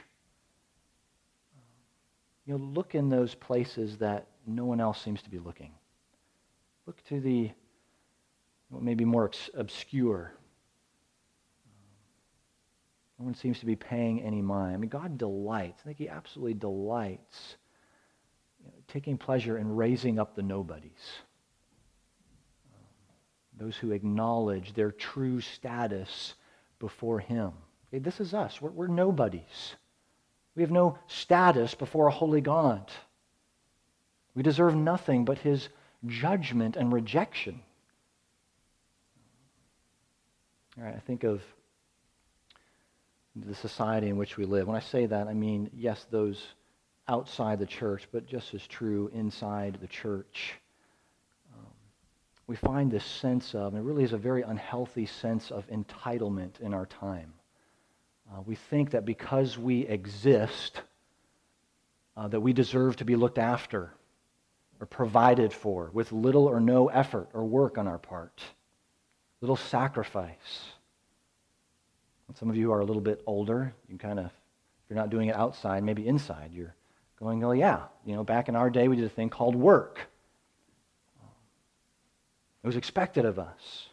You 2.47 2.57
know, 2.57 2.63
look 2.63 2.95
in 2.95 3.09
those 3.09 3.35
places 3.35 3.97
that 3.97 4.27
no 4.47 4.65
one 4.65 4.81
else 4.81 5.01
seems 5.01 5.21
to 5.21 5.29
be 5.29 5.39
looking. 5.39 5.71
Look 6.87 7.03
to 7.05 7.19
the 7.19 7.51
what 8.69 8.81
may 8.81 8.95
be 8.95 9.05
more 9.05 9.29
obscure. 9.55 10.33
No 13.19 13.25
one 13.25 13.35
seems 13.35 13.59
to 13.59 13.65
be 13.65 13.75
paying 13.75 14.21
any 14.21 14.41
mind. 14.41 14.73
I 14.73 14.77
mean, 14.77 14.89
God 14.89 15.17
delights. 15.17 15.81
I 15.81 15.85
think 15.85 15.97
He 15.97 16.09
absolutely 16.09 16.55
delights 16.55 17.57
you 18.59 18.67
know, 18.67 18.73
taking 18.87 19.17
pleasure 19.17 19.57
in 19.57 19.75
raising 19.75 20.19
up 20.19 20.35
the 20.35 20.41
nobodies. 20.41 20.91
those 23.55 23.77
who 23.77 23.91
acknowledge 23.91 24.73
their 24.73 24.91
true 24.91 25.39
status 25.39 26.33
before 26.79 27.19
Him. 27.19 27.51
Okay, 27.89 27.99
this 27.99 28.19
is 28.19 28.33
us. 28.33 28.59
We're, 28.59 28.71
we're 28.71 28.87
nobodies. 28.87 29.75
We 30.55 30.63
have 30.63 30.71
no 30.71 30.97
status 31.07 31.75
before 31.75 32.07
a 32.07 32.11
holy 32.11 32.41
God. 32.41 32.91
We 34.35 34.43
deserve 34.43 34.75
nothing 34.75 35.25
but 35.25 35.37
his 35.39 35.69
judgment 36.05 36.75
and 36.75 36.91
rejection. 36.91 37.61
All 40.77 40.83
right, 40.83 40.95
I 40.95 40.99
think 40.99 41.23
of 41.23 41.41
the 43.35 43.55
society 43.55 44.09
in 44.09 44.17
which 44.17 44.37
we 44.37 44.45
live. 44.45 44.67
When 44.67 44.75
I 44.75 44.81
say 44.81 45.05
that, 45.07 45.27
I 45.27 45.33
mean, 45.33 45.69
yes, 45.73 46.05
those 46.11 46.41
outside 47.07 47.59
the 47.59 47.65
church, 47.65 48.07
but 48.11 48.25
just 48.25 48.53
as 48.53 48.65
true 48.67 49.09
inside 49.13 49.77
the 49.81 49.87
church. 49.87 50.53
Um, 51.53 51.67
we 52.47 52.55
find 52.55 52.91
this 52.91 53.05
sense 53.05 53.55
of, 53.55 53.73
and 53.73 53.77
it 53.77 53.85
really 53.85 54.03
is 54.03 54.13
a 54.13 54.17
very 54.17 54.43
unhealthy 54.43 55.05
sense 55.05 55.51
of 55.51 55.67
entitlement 55.67 56.61
in 56.61 56.73
our 56.73 56.85
time. 56.85 57.33
Uh, 58.31 58.41
we 58.45 58.55
think 58.55 58.91
that 58.91 59.05
because 59.05 59.57
we 59.57 59.85
exist, 59.87 60.81
uh, 62.15 62.27
that 62.27 62.39
we 62.39 62.53
deserve 62.53 62.95
to 62.97 63.05
be 63.05 63.15
looked 63.15 63.37
after 63.37 63.91
or 64.79 64.85
provided 64.85 65.51
for 65.51 65.89
with 65.93 66.11
little 66.11 66.45
or 66.45 66.59
no 66.59 66.87
effort 66.87 67.29
or 67.33 67.43
work 67.45 67.77
on 67.77 67.87
our 67.87 67.97
part, 67.97 68.41
little 69.41 69.55
sacrifice. 69.55 70.72
Some 72.33 72.49
of 72.49 72.55
you 72.55 72.71
are 72.71 72.79
a 72.79 72.85
little 72.85 73.01
bit 73.01 73.21
older. 73.25 73.73
You 73.87 73.97
kind 73.97 74.19
of, 74.19 74.25
if 74.25 74.89
you're 74.89 74.97
not 74.97 75.09
doing 75.09 75.29
it 75.29 75.35
outside, 75.35 75.83
maybe 75.83 76.07
inside, 76.07 76.51
you're 76.53 76.75
going, 77.19 77.43
oh, 77.43 77.51
yeah, 77.51 77.83
you 78.05 78.15
know, 78.15 78.23
back 78.23 78.49
in 78.49 78.55
our 78.55 78.69
day, 78.69 78.87
we 78.87 78.95
did 78.95 79.05
a 79.05 79.09
thing 79.09 79.29
called 79.29 79.55
work. 79.55 79.99
It 82.63 82.67
was 82.67 82.75
expected 82.75 83.25
of 83.25 83.39
us 83.39 83.87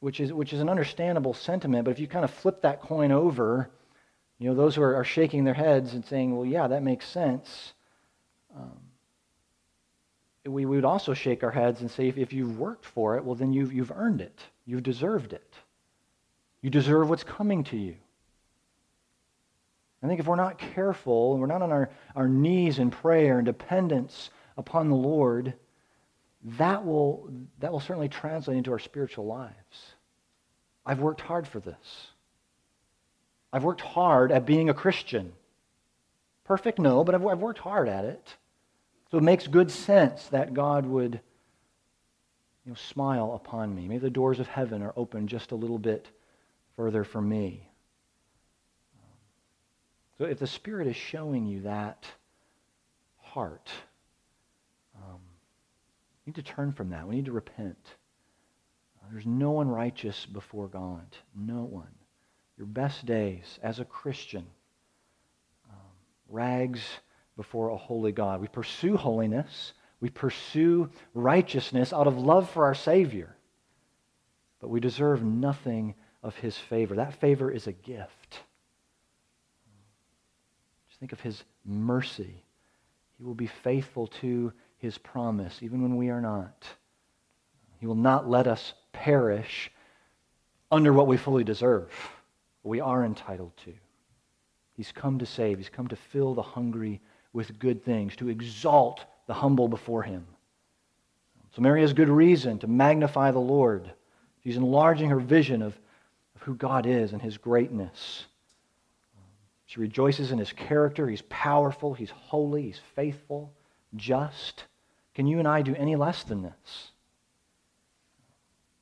which 0.00 0.20
is, 0.20 0.32
which 0.32 0.52
is 0.52 0.60
an 0.60 0.68
understandable 0.68 1.34
sentiment. 1.34 1.84
But 1.84 1.90
if 1.92 1.98
you 1.98 2.06
kind 2.06 2.24
of 2.24 2.30
flip 2.30 2.62
that 2.62 2.80
coin 2.80 3.12
over, 3.12 3.70
you 4.38 4.48
know, 4.48 4.54
those 4.54 4.76
who 4.76 4.82
are, 4.82 4.94
are 4.94 5.04
shaking 5.04 5.44
their 5.44 5.54
heads 5.54 5.94
and 5.94 6.04
saying, 6.04 6.36
well, 6.36 6.46
yeah, 6.46 6.68
that 6.68 6.82
makes 6.82 7.08
sense. 7.08 7.72
Um, 8.56 8.78
we, 10.44 10.64
we 10.64 10.76
would 10.76 10.84
also 10.84 11.14
shake 11.14 11.42
our 11.42 11.50
heads 11.50 11.80
and 11.80 11.90
say, 11.90 12.08
if, 12.08 12.18
if 12.18 12.32
you've 12.32 12.58
worked 12.58 12.84
for 12.84 13.16
it, 13.16 13.24
well, 13.24 13.34
then 13.34 13.52
you've, 13.52 13.72
you've 13.72 13.90
earned 13.90 14.20
it. 14.20 14.38
You've 14.64 14.82
deserved 14.82 15.32
it. 15.32 15.54
You 16.66 16.70
deserve 16.70 17.08
what's 17.08 17.22
coming 17.22 17.62
to 17.62 17.76
you. 17.76 17.94
I 20.02 20.08
think 20.08 20.18
if 20.18 20.26
we're 20.26 20.34
not 20.34 20.58
careful 20.58 21.30
and 21.30 21.40
we're 21.40 21.46
not 21.46 21.62
on 21.62 21.70
our, 21.70 21.90
our 22.16 22.28
knees 22.28 22.80
in 22.80 22.90
prayer 22.90 23.38
and 23.38 23.46
dependence 23.46 24.30
upon 24.56 24.88
the 24.88 24.96
Lord, 24.96 25.54
that 26.58 26.84
will, 26.84 27.30
that 27.60 27.70
will 27.70 27.78
certainly 27.78 28.08
translate 28.08 28.56
into 28.56 28.72
our 28.72 28.80
spiritual 28.80 29.26
lives. 29.26 29.94
I've 30.84 30.98
worked 30.98 31.20
hard 31.20 31.46
for 31.46 31.60
this. 31.60 32.08
I've 33.52 33.62
worked 33.62 33.82
hard 33.82 34.32
at 34.32 34.44
being 34.44 34.68
a 34.68 34.74
Christian. 34.74 35.34
Perfect? 36.42 36.80
No, 36.80 37.04
but 37.04 37.14
I've, 37.14 37.24
I've 37.24 37.42
worked 37.42 37.60
hard 37.60 37.88
at 37.88 38.04
it. 38.04 38.34
So 39.12 39.18
it 39.18 39.22
makes 39.22 39.46
good 39.46 39.70
sense 39.70 40.26
that 40.30 40.52
God 40.52 40.84
would 40.84 41.20
you 42.64 42.72
know, 42.72 42.74
smile 42.74 43.34
upon 43.34 43.72
me. 43.72 43.86
Maybe 43.86 43.98
the 43.98 44.10
doors 44.10 44.40
of 44.40 44.48
heaven 44.48 44.82
are 44.82 44.92
open 44.96 45.28
just 45.28 45.52
a 45.52 45.54
little 45.54 45.78
bit 45.78 46.08
further 46.76 47.04
for 47.04 47.20
me. 47.20 47.68
So 50.18 50.24
if 50.24 50.38
the 50.38 50.46
Spirit 50.46 50.86
is 50.86 50.96
showing 50.96 51.46
you 51.46 51.62
that 51.62 52.06
heart, 53.18 53.70
um, 54.96 55.20
we 56.24 56.30
need 56.30 56.36
to 56.36 56.42
turn 56.42 56.72
from 56.72 56.90
that. 56.90 57.06
We 57.06 57.16
need 57.16 57.26
to 57.26 57.32
repent. 57.32 57.76
There's 59.10 59.26
no 59.26 59.52
one 59.52 59.68
righteous 59.68 60.26
before 60.26 60.68
God. 60.68 61.06
No 61.34 61.64
one. 61.64 61.94
Your 62.58 62.66
best 62.66 63.06
days 63.06 63.58
as 63.62 63.78
a 63.78 63.84
Christian, 63.84 64.46
um, 65.70 65.92
rags 66.28 66.80
before 67.36 67.68
a 67.68 67.76
holy 67.76 68.12
God. 68.12 68.40
We 68.40 68.48
pursue 68.48 68.96
holiness. 68.96 69.74
We 70.00 70.10
pursue 70.10 70.90
righteousness 71.14 71.92
out 71.92 72.06
of 72.06 72.18
love 72.18 72.50
for 72.50 72.64
our 72.64 72.74
Savior. 72.74 73.36
But 74.60 74.70
we 74.70 74.80
deserve 74.80 75.22
nothing 75.22 75.94
of 76.26 76.36
His 76.36 76.56
favor. 76.56 76.96
That 76.96 77.14
favor 77.20 77.50
is 77.50 77.66
a 77.66 77.72
gift. 77.72 78.40
Just 80.88 81.00
think 81.00 81.12
of 81.12 81.20
His 81.20 81.44
mercy. 81.64 82.42
He 83.16 83.24
will 83.24 83.34
be 83.34 83.46
faithful 83.46 84.08
to 84.08 84.52
his 84.78 84.98
promise, 84.98 85.62
even 85.62 85.82
when 85.82 85.96
we 85.96 86.10
are 86.10 86.20
not. 86.20 86.66
He 87.80 87.86
will 87.86 87.94
not 87.94 88.28
let 88.28 88.46
us 88.46 88.74
perish 88.92 89.70
under 90.70 90.92
what 90.92 91.06
we 91.06 91.16
fully 91.16 91.44
deserve, 91.44 91.90
what 92.62 92.70
we 92.70 92.80
are 92.80 93.04
entitled 93.04 93.56
to. 93.64 93.72
He's 94.74 94.92
come 94.92 95.18
to 95.18 95.26
save, 95.26 95.58
He's 95.58 95.68
come 95.68 95.88
to 95.88 95.96
fill 95.96 96.34
the 96.34 96.42
hungry 96.42 97.00
with 97.32 97.58
good 97.58 97.84
things, 97.84 98.16
to 98.16 98.28
exalt 98.28 99.04
the 99.26 99.34
humble 99.34 99.68
before 99.68 100.02
Him. 100.02 100.26
So 101.54 101.62
Mary 101.62 101.80
has 101.80 101.92
good 101.92 102.08
reason 102.08 102.58
to 102.58 102.66
magnify 102.66 103.30
the 103.30 103.38
Lord. 103.38 103.90
She's 104.44 104.56
enlarging 104.56 105.08
her 105.10 105.20
vision 105.20 105.62
of, 105.62 105.78
of 106.36 106.42
who 106.42 106.54
God 106.54 106.86
is 106.86 107.12
and 107.12 107.20
His 107.20 107.38
greatness. 107.38 108.26
She 109.64 109.80
rejoices 109.80 110.30
in 110.30 110.38
His 110.38 110.52
character. 110.52 111.08
He's 111.08 111.22
powerful, 111.22 111.94
He's 111.94 112.10
holy, 112.10 112.62
He's 112.62 112.80
faithful 112.94 113.52
just. 113.96 114.64
Can 115.14 115.26
you 115.26 115.38
and 115.38 115.48
I 115.48 115.62
do 115.62 115.74
any 115.74 115.96
less 115.96 116.22
than 116.22 116.42
this? 116.42 116.92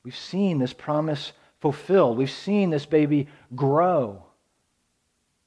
We've 0.03 0.15
seen 0.15 0.59
this 0.59 0.73
promise 0.73 1.31
fulfilled. 1.61 2.17
We've 2.17 2.29
seen 2.29 2.69
this 2.69 2.85
baby 2.85 3.27
grow, 3.55 4.23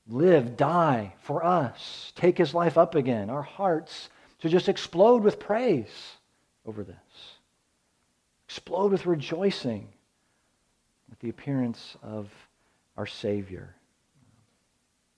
live, 0.08 0.56
die 0.56 1.14
for 1.20 1.44
us, 1.44 2.12
take 2.16 2.38
his 2.38 2.54
life 2.54 2.76
up 2.76 2.94
again. 2.94 3.30
Our 3.30 3.42
hearts 3.42 4.08
to 4.40 4.48
just 4.48 4.68
explode 4.68 5.22
with 5.22 5.38
praise 5.38 6.16
over 6.66 6.82
this, 6.82 6.96
explode 8.48 8.90
with 8.90 9.06
rejoicing 9.06 9.88
at 11.10 11.20
the 11.20 11.28
appearance 11.28 11.96
of 12.02 12.30
our 12.96 13.06
Savior. 13.06 13.74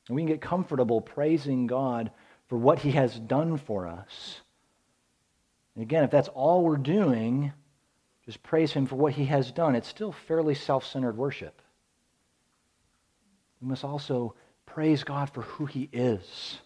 And 0.08 0.16
we 0.16 0.22
can 0.22 0.28
get 0.28 0.40
comfortable 0.40 1.00
praising 1.00 1.66
God 1.66 2.10
for 2.48 2.56
what 2.56 2.80
he 2.80 2.92
has 2.92 3.18
done 3.18 3.56
for 3.56 3.86
us. 3.86 4.40
And 5.74 5.82
again, 5.82 6.04
if 6.04 6.10
that's 6.10 6.28
all 6.28 6.64
we're 6.64 6.76
doing, 6.76 7.52
just 8.26 8.42
praise 8.42 8.72
him 8.72 8.86
for 8.86 8.96
what 8.96 9.12
he 9.12 9.26
has 9.26 9.52
done, 9.52 9.74
it's 9.74 9.88
still 9.88 10.12
fairly 10.12 10.54
self 10.54 10.86
centered 10.86 11.16
worship. 11.16 11.62
We 13.60 13.68
must 13.68 13.84
also 13.84 14.34
praise 14.66 15.04
God 15.04 15.30
for 15.30 15.42
who 15.42 15.66
he 15.66 15.88
is. 15.92 16.58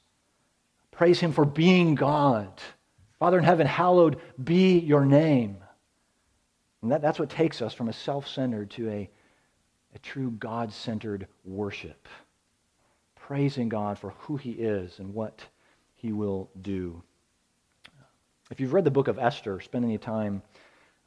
Praise 0.90 1.20
him 1.20 1.32
for 1.32 1.44
being 1.44 1.94
God. 1.94 2.60
Father 3.18 3.38
in 3.38 3.44
heaven, 3.44 3.66
hallowed 3.66 4.20
be 4.42 4.78
your 4.78 5.04
name. 5.04 5.58
And 6.84 6.92
that, 6.92 7.00
that's 7.00 7.18
what 7.18 7.30
takes 7.30 7.62
us 7.62 7.72
from 7.72 7.88
a 7.88 7.94
self 7.94 8.28
centered 8.28 8.70
to 8.72 8.90
a, 8.90 9.10
a 9.94 9.98
true 10.00 10.30
God 10.32 10.70
centered 10.70 11.26
worship. 11.42 12.08
Praising 13.16 13.70
God 13.70 13.98
for 13.98 14.10
who 14.18 14.36
he 14.36 14.50
is 14.50 14.98
and 14.98 15.14
what 15.14 15.42
he 15.94 16.12
will 16.12 16.50
do. 16.60 17.02
If 18.50 18.60
you've 18.60 18.74
read 18.74 18.84
the 18.84 18.90
book 18.90 19.08
of 19.08 19.18
Esther, 19.18 19.62
spend 19.62 19.86
any 19.86 19.96
time 19.96 20.42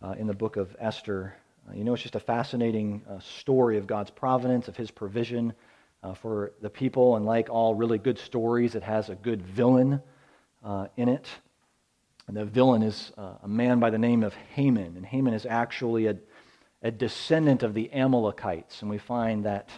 uh, 0.01 0.15
in 0.17 0.25
the 0.25 0.33
book 0.33 0.57
of 0.57 0.75
Esther, 0.79 1.35
uh, 1.69 1.75
you 1.75 1.83
know 1.83 1.93
it's 1.93 2.01
just 2.01 2.15
a 2.15 2.19
fascinating 2.19 3.03
uh, 3.07 3.19
story 3.19 3.77
of 3.77 3.85
God's 3.85 4.09
providence, 4.09 4.67
of 4.67 4.75
his 4.75 4.89
provision 4.89 5.53
uh, 6.01 6.15
for 6.15 6.53
the 6.59 6.71
people, 6.71 7.17
and 7.17 7.25
like 7.27 7.51
all 7.51 7.75
really 7.75 7.99
good 7.99 8.17
stories, 8.17 8.73
it 8.73 8.81
has 8.81 9.09
a 9.09 9.15
good 9.15 9.43
villain 9.43 10.01
uh, 10.65 10.87
in 10.97 11.07
it. 11.07 11.27
The 12.29 12.43
villain 12.43 12.83
is 12.83 13.13
uh, 13.17 13.35
a 13.43 13.47
man 13.47 13.79
by 13.79 13.89
the 13.89 13.97
name 13.97 14.21
of 14.21 14.33
Haman, 14.33 14.97
and 14.97 15.05
Haman 15.05 15.33
is 15.33 15.45
actually 15.45 16.07
a, 16.07 16.17
a 16.83 16.91
descendant 16.91 17.63
of 17.63 17.73
the 17.73 17.91
Amalekites, 17.93 18.81
and 18.81 18.91
we 18.91 18.97
find 18.97 19.45
that 19.45 19.69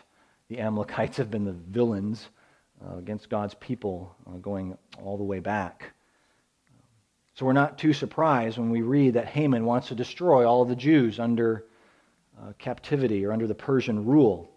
the 0.48 0.60
Amalekites 0.60 1.18
have 1.18 1.30
been 1.30 1.46
the 1.46 1.54
villains 1.54 2.28
uh, 2.84 2.98
against 2.98 3.30
God's 3.30 3.54
people 3.54 4.16
uh, 4.26 4.38
going 4.38 4.76
all 5.00 5.16
the 5.16 5.24
way 5.24 5.40
back. 5.40 5.94
So 7.36 7.46
we're 7.46 7.54
not 7.54 7.78
too 7.78 7.94
surprised 7.94 8.58
when 8.58 8.72
we 8.72 8.82
read 8.82 9.14
that 9.14 9.28
Haman 9.28 9.64
wants 9.64 9.90
to 9.90 9.96
destroy 9.96 10.46
all 10.48 10.64
of 10.64 10.70
the 10.70 10.76
Jews 10.76 11.20
under 11.20 11.66
uh, 12.42 12.54
captivity 12.58 13.26
or 13.26 13.32
under 13.32 13.46
the 13.46 13.56
Persian 13.56 14.06
rule. 14.06 14.50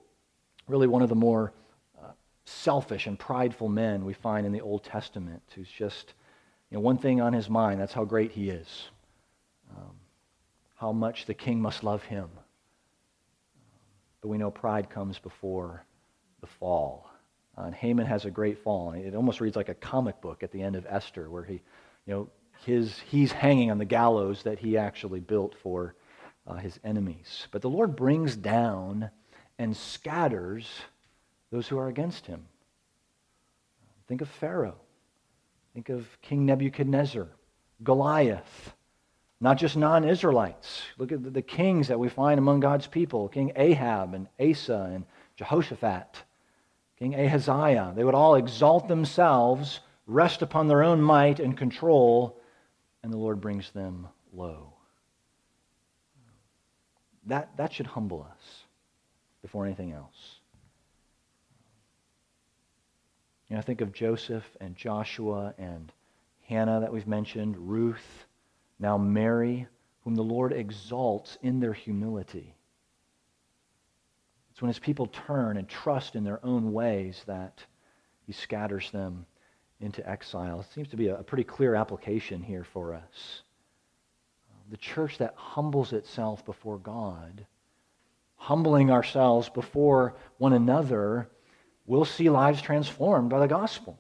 Really, 0.66 0.87
one 0.87 1.02
of 1.02 1.11
the 1.11 1.14
more 1.14 1.52
uh, 2.02 2.12
selfish 2.46 3.07
and 3.07 3.18
prideful 3.18 3.68
men 3.68 4.07
we 4.07 4.14
find 4.14 4.46
in 4.46 4.52
the 4.52 4.62
Old 4.62 4.83
Testament, 4.83 5.42
who's 5.55 5.68
just 5.68 6.14
you 6.72 6.78
know, 6.78 6.80
one 6.80 6.96
thing 6.96 7.20
on 7.20 7.35
his 7.35 7.50
mind 7.50 7.78
that's 7.78 7.92
how 7.92 8.04
great 8.04 8.32
he 8.32 8.48
is, 8.48 8.88
um, 9.76 9.92
how 10.76 10.90
much 10.90 11.26
the 11.26 11.35
king 11.35 11.61
must 11.61 11.85
love 11.85 12.02
him. 12.04 12.30
But 14.22 14.28
we 14.28 14.38
know 14.38 14.50
pride 14.50 14.88
comes 14.88 15.18
before 15.18 15.85
the 16.40 16.46
fall. 16.46 17.11
Uh, 17.58 17.64
and 17.64 17.74
Haman 17.74 18.06
has 18.06 18.24
a 18.24 18.30
great 18.30 18.64
fall. 18.64 18.92
It 18.92 19.14
almost 19.14 19.42
reads 19.42 19.54
like 19.54 19.68
a 19.68 19.74
comic 19.74 20.22
book 20.22 20.42
at 20.42 20.50
the 20.50 20.62
end 20.62 20.74
of 20.74 20.87
Esther, 20.88 21.28
where 21.28 21.44
he, 21.44 21.61
you 22.06 22.14
know, 22.14 22.28
his, 22.64 22.98
he's 23.00 23.32
hanging 23.32 23.70
on 23.70 23.76
the 23.76 23.85
gallows 23.85 24.44
that 24.44 24.58
he 24.58 24.78
actually 24.78 25.20
built 25.20 25.54
for 25.62 25.94
uh, 26.46 26.54
his 26.54 26.80
enemies. 26.82 27.48
But 27.50 27.61
the 27.61 27.68
Lord 27.68 27.96
brings 27.96 28.35
down 28.35 29.11
and 29.58 29.76
scatters 29.76 30.70
those 31.50 31.68
who 31.68 31.76
are 31.76 31.88
against 31.88 32.24
him. 32.24 32.46
Think 34.08 34.22
of 34.22 34.30
Pharaoh. 34.30 34.82
Think 35.74 35.88
of 35.88 36.06
King 36.20 36.44
Nebuchadnezzar, 36.44 37.28
Goliath, 37.82 38.74
not 39.40 39.56
just 39.56 39.76
non 39.76 40.04
Israelites. 40.04 40.82
Look 40.98 41.12
at 41.12 41.32
the 41.32 41.42
kings 41.42 41.88
that 41.88 41.98
we 41.98 42.08
find 42.08 42.38
among 42.38 42.61
God's 42.61 42.87
people 42.87 43.28
King 43.28 43.52
Ahab 43.56 44.14
and 44.14 44.28
Asa 44.38 44.90
and 44.94 45.04
Jehoshaphat, 45.37 46.22
King 46.98 47.14
Ahaziah. 47.14 47.92
They 47.96 48.04
would 48.04 48.14
all 48.14 48.35
exalt 48.35 48.87
themselves, 48.87 49.80
rest 50.06 50.42
upon 50.42 50.68
their 50.68 50.82
own 50.82 51.00
might 51.00 51.40
and 51.40 51.56
control, 51.56 52.38
and 53.02 53.12
the 53.12 53.18
Lord 53.18 53.40
brings 53.40 53.70
them 53.70 54.08
low. 54.32 54.74
That, 57.26 57.56
that 57.56 57.72
should 57.72 57.87
humble 57.87 58.26
us 58.30 58.64
before 59.42 59.64
anything 59.64 59.92
else. 59.92 60.40
You 63.53 63.59
know, 63.59 63.62
think 63.62 63.83
of 63.83 63.93
Joseph 63.93 64.49
and 64.62 64.75
Joshua 64.75 65.53
and 65.59 65.93
Hannah 66.49 66.81
that 66.81 66.91
we've 66.91 67.07
mentioned, 67.07 67.55
Ruth, 67.59 68.25
now 68.79 68.97
Mary, 68.97 69.67
whom 70.05 70.15
the 70.15 70.23
Lord 70.23 70.55
exalts 70.55 71.37
in 71.43 71.61
their 71.61 71.75
humility. 71.75 72.55
It's 74.51 74.62
when 74.62 74.71
his 74.71 74.79
people 74.79 75.07
turn 75.07 75.59
and 75.59 75.69
trust 75.69 76.17
in 76.17 76.25
their 76.25 76.43
own 76.43 76.73
ways 76.73 77.25
that 77.27 77.62
he 78.27 78.33
scatters 78.33 78.91
them 78.91 79.27
into 79.81 80.09
exile. 80.09 80.61
It 80.61 80.73
seems 80.73 80.88
to 80.88 80.97
be 80.97 81.09
a, 81.09 81.17
pretty 81.17 81.45
clear 81.45 81.75
application 81.75 82.43
here 82.43 82.65
for 82.65 82.95
us. 82.95 83.43
The 84.71 84.79
church 84.79 85.19
that 85.19 85.35
humbles 85.37 85.93
itself 85.93 86.43
before 86.47 86.79
God, 86.79 87.47
humbling 88.37 88.91
ourselves 88.91 89.51
before 89.51 90.15
one 90.38 90.55
another, 90.55 91.29
will 91.87 92.05
see 92.05 92.31
lives 92.31 92.62
transformed 92.62 93.31
by 93.31 93.38
the 93.40 93.49
gospel. 93.49 93.99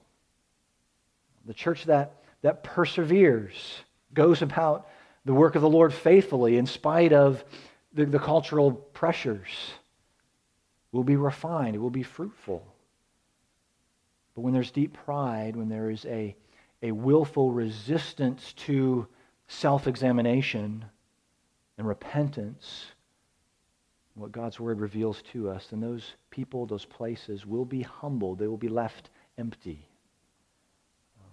The 1.46 1.54
church 1.54 1.84
that, 1.84 2.22
that 2.42 2.62
perseveres, 2.62 3.80
goes 4.14 4.42
about 4.42 4.88
the 5.24 5.34
work 5.34 5.54
of 5.54 5.62
the 5.62 5.68
Lord 5.68 5.92
faithfully 5.92 6.56
in 6.56 6.66
spite 6.66 7.12
of 7.12 7.44
the, 7.92 8.04
the 8.04 8.18
cultural 8.18 8.72
pressures, 8.72 9.48
will 10.92 11.04
be 11.04 11.16
refined, 11.16 11.74
it 11.74 11.78
will 11.78 11.90
be 11.90 12.02
fruitful. 12.02 12.66
But 14.34 14.42
when 14.42 14.52
there's 14.52 14.70
deep 14.70 14.94
pride, 15.04 15.56
when 15.56 15.68
there 15.68 15.90
is 15.90 16.04
a, 16.06 16.36
a 16.82 16.92
willful 16.92 17.50
resistance 17.50 18.52
to 18.54 19.06
self 19.48 19.86
examination 19.86 20.84
and 21.78 21.86
repentance, 21.86 22.86
what 24.14 24.32
God's 24.32 24.60
word 24.60 24.80
reveals 24.80 25.22
to 25.32 25.50
us, 25.50 25.68
then 25.68 25.80
those 25.80 26.14
people, 26.30 26.66
those 26.66 26.84
places 26.84 27.46
will 27.46 27.64
be 27.64 27.82
humbled. 27.82 28.38
They 28.38 28.46
will 28.46 28.58
be 28.58 28.68
left 28.68 29.10
empty. 29.38 29.88
Um, 31.18 31.30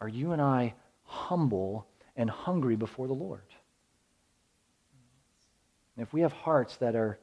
are 0.00 0.08
you 0.08 0.32
and 0.32 0.42
I 0.42 0.74
humble 1.04 1.86
and 2.16 2.28
hungry 2.28 2.74
before 2.74 3.06
the 3.06 3.12
Lord? 3.14 3.44
And 5.96 6.04
if 6.04 6.12
we 6.12 6.22
have 6.22 6.32
hearts 6.32 6.76
that 6.78 6.96
are, 6.96 7.18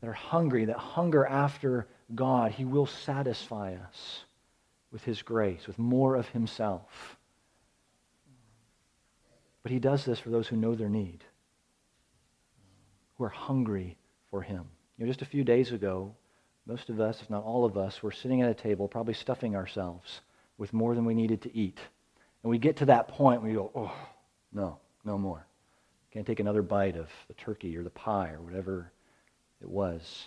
that 0.00 0.08
are 0.08 0.14
hungry, 0.14 0.64
that 0.64 0.78
hunger 0.78 1.26
after 1.26 1.86
God, 2.14 2.52
He 2.52 2.64
will 2.64 2.86
satisfy 2.86 3.74
us 3.74 4.24
with 4.90 5.04
His 5.04 5.20
grace, 5.20 5.66
with 5.66 5.78
more 5.78 6.16
of 6.16 6.28
Himself. 6.28 7.18
But 9.62 9.70
He 9.70 9.78
does 9.78 10.04
this 10.04 10.18
for 10.18 10.30
those 10.30 10.48
who 10.48 10.56
know 10.56 10.74
their 10.74 10.88
need, 10.88 11.22
who 13.16 13.24
are 13.24 13.28
hungry 13.28 13.98
for 14.34 14.42
Him. 14.42 14.64
You 14.98 15.04
know, 15.04 15.10
just 15.10 15.22
a 15.22 15.26
few 15.26 15.44
days 15.44 15.70
ago, 15.70 16.12
most 16.66 16.90
of 16.90 16.98
us, 16.98 17.22
if 17.22 17.30
not 17.30 17.44
all 17.44 17.64
of 17.64 17.78
us, 17.78 18.02
were 18.02 18.10
sitting 18.10 18.42
at 18.42 18.50
a 18.50 18.54
table, 18.54 18.88
probably 18.88 19.14
stuffing 19.14 19.54
ourselves 19.54 20.22
with 20.58 20.72
more 20.72 20.96
than 20.96 21.04
we 21.04 21.14
needed 21.14 21.42
to 21.42 21.56
eat. 21.56 21.78
And 22.42 22.50
we 22.50 22.58
get 22.58 22.78
to 22.78 22.86
that 22.86 23.06
point 23.06 23.42
where 23.42 23.50
we 23.52 23.56
go, 23.56 23.70
oh, 23.76 23.94
no, 24.52 24.80
no 25.04 25.16
more. 25.16 25.46
Can't 26.12 26.26
take 26.26 26.40
another 26.40 26.62
bite 26.62 26.96
of 26.96 27.08
the 27.28 27.34
turkey 27.34 27.76
or 27.76 27.84
the 27.84 27.90
pie 27.90 28.32
or 28.32 28.40
whatever 28.40 28.90
it 29.62 29.68
was. 29.68 30.24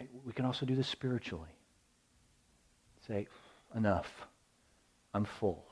Um, 0.00 0.08
we 0.24 0.32
can 0.32 0.46
also 0.46 0.64
do 0.64 0.74
this 0.74 0.88
spiritually. 0.88 1.50
Say, 3.06 3.28
enough. 3.76 4.10
I'm 5.12 5.26
full. 5.26 5.66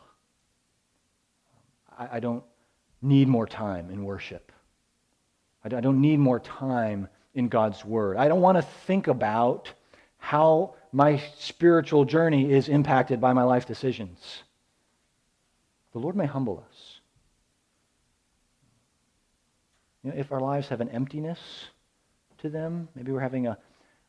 I, 1.98 2.16
I 2.16 2.20
don't 2.20 2.44
need 3.00 3.26
more 3.26 3.46
time 3.46 3.88
in 3.88 4.04
worship. 4.04 4.52
I 5.74 5.80
don't 5.80 6.00
need 6.00 6.18
more 6.18 6.40
time 6.40 7.08
in 7.34 7.48
God's 7.48 7.84
Word. 7.84 8.16
I 8.16 8.28
don't 8.28 8.40
want 8.40 8.58
to 8.58 8.62
think 8.62 9.06
about 9.06 9.70
how 10.18 10.74
my 10.92 11.22
spiritual 11.38 12.04
journey 12.04 12.52
is 12.52 12.68
impacted 12.68 13.20
by 13.20 13.32
my 13.32 13.42
life 13.42 13.66
decisions. 13.66 14.42
The 15.92 15.98
Lord 15.98 16.16
may 16.16 16.26
humble 16.26 16.64
us. 16.68 17.00
You 20.02 20.10
know, 20.10 20.18
if 20.18 20.32
our 20.32 20.40
lives 20.40 20.68
have 20.68 20.80
an 20.80 20.88
emptiness 20.90 21.40
to 22.38 22.48
them, 22.48 22.88
maybe 22.94 23.12
we're 23.12 23.20
having 23.20 23.46
a, 23.46 23.58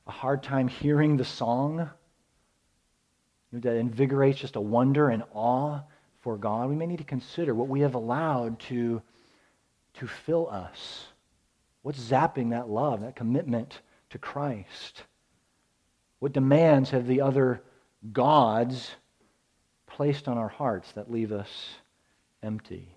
a 0.06 0.12
hard 0.12 0.43
time 0.43 0.67
hearing 0.67 1.17
the 1.17 1.26
song 1.26 1.89
that 3.54 3.76
invigorates 3.76 4.39
just 4.39 4.56
a 4.56 4.62
wonder 4.62 5.10
and 5.10 5.24
awe 5.34 5.82
for 6.22 6.38
God, 6.38 6.70
we 6.70 6.76
may 6.76 6.86
need 6.86 6.98
to 6.98 7.04
consider 7.04 7.56
what 7.56 7.67
we 7.67 7.82
have 7.82 7.96
allowed 7.96 8.60
to, 8.62 9.02
to 9.96 10.08
fill 10.08 10.50
us. 10.50 11.06
What's 11.88 12.02
zapping 12.02 12.50
that 12.50 12.67
love, 12.67 13.00
that 13.00 13.15
commitment 13.15 13.80
to 14.10 14.17
Christ? 14.17 15.04
What 16.19 16.34
demands 16.34 16.89
have 16.89 17.08
the 17.08 17.21
other 17.21 17.62
gods 18.12 18.91
placed 19.86 20.28
on 20.28 20.38
our 20.38 20.50
hearts 20.50 20.91
that 20.91 21.10
leave 21.10 21.32
us 21.32 21.47
empty? 22.43 22.89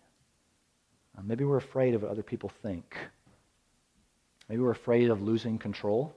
Uh, 1.17 1.21
maybe 1.23 1.45
we're 1.45 1.57
afraid 1.57 1.95
of 1.95 2.03
what 2.03 2.11
other 2.11 2.25
people 2.25 2.49
think. 2.65 2.97
Maybe 4.49 4.61
we're 4.61 4.73
afraid 4.73 5.09
of 5.09 5.23
losing 5.23 5.57
control. 5.57 6.13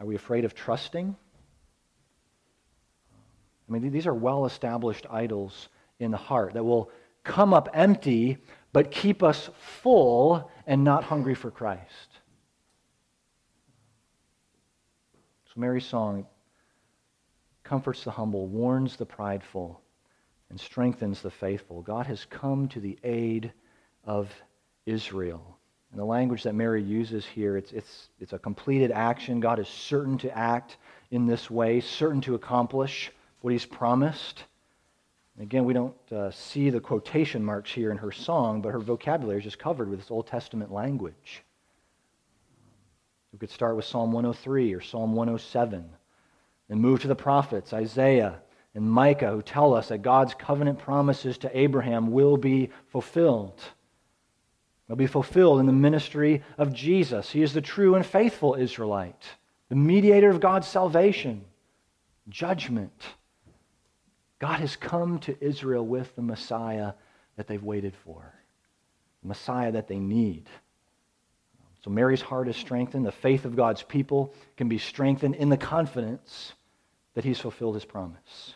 Are 0.00 0.06
we 0.06 0.16
afraid 0.16 0.44
of 0.44 0.56
trusting? 0.56 1.14
I 3.68 3.72
mean, 3.72 3.92
these 3.92 4.08
are 4.08 4.14
well 4.14 4.44
established 4.44 5.06
idols 5.08 5.68
in 6.00 6.10
the 6.10 6.16
heart 6.16 6.54
that 6.54 6.64
will 6.64 6.90
come 7.22 7.54
up 7.54 7.68
empty 7.74 8.38
but 8.76 8.90
keep 8.90 9.22
us 9.22 9.48
full 9.80 10.50
and 10.66 10.84
not 10.84 11.02
hungry 11.02 11.34
for 11.34 11.50
Christ. 11.50 12.10
So, 15.46 15.52
Mary's 15.56 15.86
song 15.86 16.26
comforts 17.64 18.04
the 18.04 18.10
humble, 18.10 18.46
warns 18.48 18.96
the 18.96 19.06
prideful, 19.06 19.80
and 20.50 20.60
strengthens 20.60 21.22
the 21.22 21.30
faithful. 21.30 21.80
God 21.80 22.04
has 22.04 22.26
come 22.26 22.68
to 22.68 22.78
the 22.78 22.98
aid 23.02 23.50
of 24.04 24.30
Israel. 24.84 25.56
And 25.90 25.98
the 25.98 26.04
language 26.04 26.42
that 26.42 26.54
Mary 26.54 26.82
uses 26.82 27.24
here, 27.24 27.56
it's, 27.56 27.72
it's, 27.72 28.10
it's 28.20 28.34
a 28.34 28.38
completed 28.38 28.90
action. 28.90 29.40
God 29.40 29.58
is 29.58 29.68
certain 29.68 30.18
to 30.18 30.36
act 30.36 30.76
in 31.10 31.24
this 31.24 31.50
way, 31.50 31.80
certain 31.80 32.20
to 32.20 32.34
accomplish 32.34 33.10
what 33.40 33.54
he's 33.54 33.64
promised. 33.64 34.44
Again, 35.38 35.64
we 35.64 35.74
don't 35.74 35.94
uh, 36.12 36.30
see 36.30 36.70
the 36.70 36.80
quotation 36.80 37.44
marks 37.44 37.70
here 37.70 37.90
in 37.90 37.98
her 37.98 38.10
song, 38.10 38.62
but 38.62 38.72
her 38.72 38.78
vocabulary 38.78 39.38
is 39.38 39.44
just 39.44 39.58
covered 39.58 39.88
with 39.88 39.98
this 39.98 40.10
Old 40.10 40.26
Testament 40.26 40.72
language. 40.72 41.42
We 43.32 43.38
could 43.38 43.50
start 43.50 43.76
with 43.76 43.84
Psalm 43.84 44.12
103 44.12 44.72
or 44.72 44.80
Psalm 44.80 45.14
107 45.14 45.84
and 46.70 46.80
move 46.80 47.02
to 47.02 47.08
the 47.08 47.14
prophets, 47.14 47.74
Isaiah 47.74 48.40
and 48.74 48.90
Micah, 48.90 49.30
who 49.30 49.42
tell 49.42 49.74
us 49.74 49.88
that 49.88 49.98
God's 49.98 50.32
covenant 50.32 50.78
promises 50.78 51.36
to 51.38 51.58
Abraham 51.58 52.12
will 52.12 52.38
be 52.38 52.70
fulfilled. 52.88 53.60
They'll 54.88 54.96
be 54.96 55.06
fulfilled 55.06 55.60
in 55.60 55.66
the 55.66 55.72
ministry 55.72 56.42
of 56.56 56.72
Jesus. 56.72 57.30
He 57.30 57.42
is 57.42 57.52
the 57.52 57.60
true 57.60 57.94
and 57.94 58.06
faithful 58.06 58.54
Israelite, 58.54 59.24
the 59.68 59.76
mediator 59.76 60.30
of 60.30 60.40
God's 60.40 60.68
salvation, 60.68 61.44
judgment. 62.28 63.04
God 64.38 64.60
has 64.60 64.76
come 64.76 65.18
to 65.20 65.44
Israel 65.44 65.86
with 65.86 66.14
the 66.14 66.22
Messiah 66.22 66.92
that 67.36 67.46
they've 67.46 67.62
waited 67.62 67.94
for, 68.04 68.34
the 69.22 69.28
Messiah 69.28 69.72
that 69.72 69.88
they 69.88 69.98
need. 69.98 70.48
So 71.84 71.90
Mary's 71.90 72.20
heart 72.20 72.48
is 72.48 72.56
strengthened. 72.56 73.06
The 73.06 73.12
faith 73.12 73.44
of 73.44 73.56
God's 73.56 73.82
people 73.82 74.34
can 74.56 74.68
be 74.68 74.78
strengthened 74.78 75.36
in 75.36 75.48
the 75.48 75.56
confidence 75.56 76.52
that 77.14 77.24
he's 77.24 77.40
fulfilled 77.40 77.74
his 77.74 77.84
promise. 77.84 78.18
His 78.26 78.54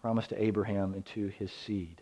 promise 0.00 0.26
to 0.28 0.42
Abraham 0.42 0.94
and 0.94 1.04
to 1.06 1.28
his 1.28 1.52
seed. 1.52 2.00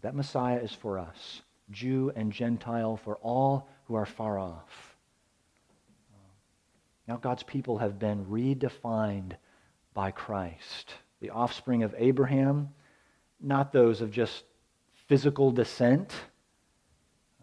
That 0.00 0.16
Messiah 0.16 0.58
is 0.58 0.72
for 0.72 0.98
us, 0.98 1.42
Jew 1.70 2.12
and 2.16 2.32
Gentile, 2.32 2.96
for 2.96 3.16
all 3.16 3.68
who 3.84 3.94
are 3.94 4.06
far 4.06 4.38
off. 4.38 4.96
Now 7.06 7.16
God's 7.16 7.44
people 7.44 7.78
have 7.78 7.98
been 7.98 8.26
redefined 8.26 9.32
by 9.94 10.10
Christ, 10.10 10.94
the 11.22 11.30
offspring 11.30 11.82
of 11.82 11.94
Abraham, 11.96 12.68
not 13.40 13.72
those 13.72 14.02
of 14.02 14.10
just 14.10 14.44
physical 15.08 15.50
descent 15.50 16.12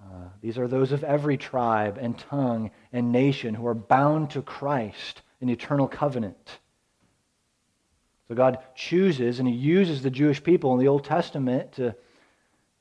uh, 0.10 0.30
these 0.42 0.58
are 0.58 0.68
those 0.68 0.92
of 0.92 1.04
every 1.04 1.38
tribe 1.38 1.98
and 2.00 2.18
tongue 2.18 2.72
and 2.94 3.12
nation 3.12 3.54
who 3.54 3.68
are 3.68 3.74
bound 3.74 4.32
to 4.32 4.42
Christ 4.42 5.22
in 5.42 5.50
eternal 5.50 5.88
covenant. 5.88 6.60
So 8.28 8.36
God 8.36 8.60
chooses 8.76 9.40
and 9.40 9.48
He 9.48 9.54
uses 9.54 10.02
the 10.02 10.10
Jewish 10.10 10.42
people 10.42 10.74
in 10.74 10.80
the 10.80 10.88
Old 10.88 11.04
Testament 11.04 11.74
to, 11.74 11.96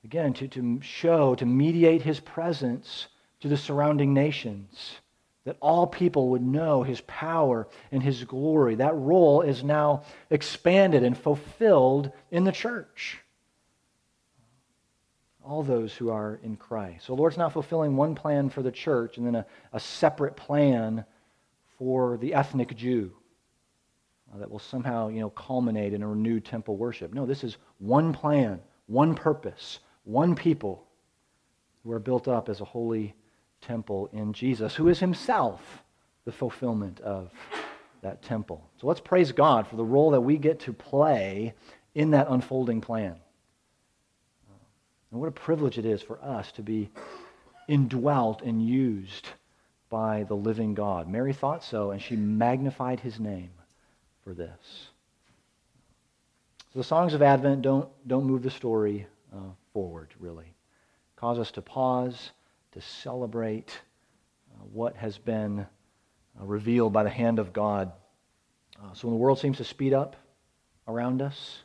again, 0.05 0.33
to, 0.35 0.49
to 0.49 0.81
show, 0.81 1.35
to 1.35 1.47
mediate 1.47 2.03
His 2.03 2.21
presence 2.21 3.09
to 3.41 3.49
the 3.49 3.57
surrounding 3.57 4.15
nations, 4.15 4.97
that 5.49 5.57
all 5.63 5.87
people 5.87 6.29
would 6.29 6.43
know 6.43 6.83
His 6.83 7.01
power 7.07 7.67
and 7.91 8.03
His 8.03 8.23
glory. 8.25 8.75
That 8.75 8.95
role 8.95 9.41
is 9.41 9.65
now 9.65 10.03
expanded 10.29 11.03
and 11.03 11.17
fulfilled 11.17 12.13
in 12.31 12.45
the 12.45 12.53
church 12.53 13.19
all 15.43 15.63
those 15.63 15.95
who 15.95 16.11
are 16.11 16.39
in 16.43 16.55
Christ. 16.57 17.07
So, 17.07 17.15
Lord's 17.15 17.39
not 17.39 17.55
fulfilling 17.55 17.97
one 17.97 18.15
plan 18.15 18.51
for 18.51 18.61
the 18.61 18.71
church 18.71 19.17
and 19.17 19.27
then 19.27 19.37
a, 19.37 19.47
a 19.73 19.81
separate 19.81 20.37
plan 20.37 21.07
for 21.79 22.19
the 22.19 22.35
ethnic 22.35 22.77
Jew 22.77 23.11
uh, 24.31 24.41
that 24.41 24.51
will 24.51 24.59
somehow, 24.59 25.09
you 25.09 25.21
know, 25.21 25.31
culminate 25.31 25.95
in 25.95 26.03
a 26.03 26.09
renewed 26.09 26.45
temple 26.45 26.77
worship. 26.77 27.15
No, 27.15 27.25
this 27.25 27.43
is 27.43 27.57
one 27.79 28.13
plan, 28.13 28.61
one 28.87 29.15
purpose, 29.15 29.79
one 30.05 30.35
people 30.35 30.87
who 31.83 31.93
are 31.93 31.99
built 31.99 32.29
up 32.29 32.51
as 32.51 32.61
a 32.61 32.67
holy 32.67 33.15
temple 33.61 34.09
in 34.13 34.33
Jesus, 34.33 34.75
who 34.75 34.89
is 34.89 34.99
himself 34.99 35.83
the 36.25 36.33
fulfillment 36.33 37.01
of 37.01 37.31
that 38.03 38.23
temple. 38.23 38.69
So 38.81 38.87
let's 38.87 39.01
praise 39.01 39.33
God 39.33 39.67
for 39.67 39.77
the 39.77 39.85
role 39.85 40.11
that 40.13 40.21
we 40.21 40.37
get 40.37 40.61
to 40.61 40.73
play 40.73 41.55
in 41.95 42.11
that 42.13 42.29
unfolding 42.29 42.81
plan. 42.81 43.17
And 45.11 45.21
what 45.21 45.29
a 45.29 45.33
privilege 45.33 45.79
it 45.79 45.87
is 45.87 46.03
for 46.03 46.23
us 46.23 46.53
to 46.53 46.63
be 46.63 46.91
indwelt 47.67 48.43
and 48.43 48.63
used 48.63 49.29
by 49.89 50.25
the 50.25 50.35
living 50.35 50.75
God. 50.75 51.09
Mary 51.09 51.33
thought 51.33 51.65
so, 51.65 51.91
and 51.91 52.01
she 52.01 52.15
magnified 52.15 53.01
his 53.01 53.19
name 53.19 53.51
for 54.23 54.35
this. 54.35 54.91
So 56.73 56.79
the 56.79 56.85
songs 56.85 57.15
of 57.15 57.23
Advent 57.23 57.63
don't, 57.63 57.89
don't 58.07 58.25
move 58.25 58.43
the 58.43 58.51
story 58.51 59.07
uh, 59.35 59.53
forward, 59.73 60.09
really. 60.21 60.53
Cause 61.17 61.39
us 61.39 61.51
to 61.53 61.63
pause, 61.63 62.33
to 62.73 62.81
celebrate 62.81 63.81
uh, 64.53 64.65
what 64.73 64.97
has 64.97 65.19
been 65.19 65.61
uh, 65.61 66.45
revealed 66.45 66.93
by 66.93 67.03
the 67.03 67.11
hand 67.11 67.39
of 67.39 67.53
God. 67.53 67.93
Uh, 68.81 68.93
so 68.95 69.09
when 69.09 69.15
the 69.15 69.21
world 69.21 69.39
seems 69.39 69.57
to 69.59 69.65
speed 69.65 69.93
up 69.93 70.17
around 70.87 71.23
us, 71.23 71.59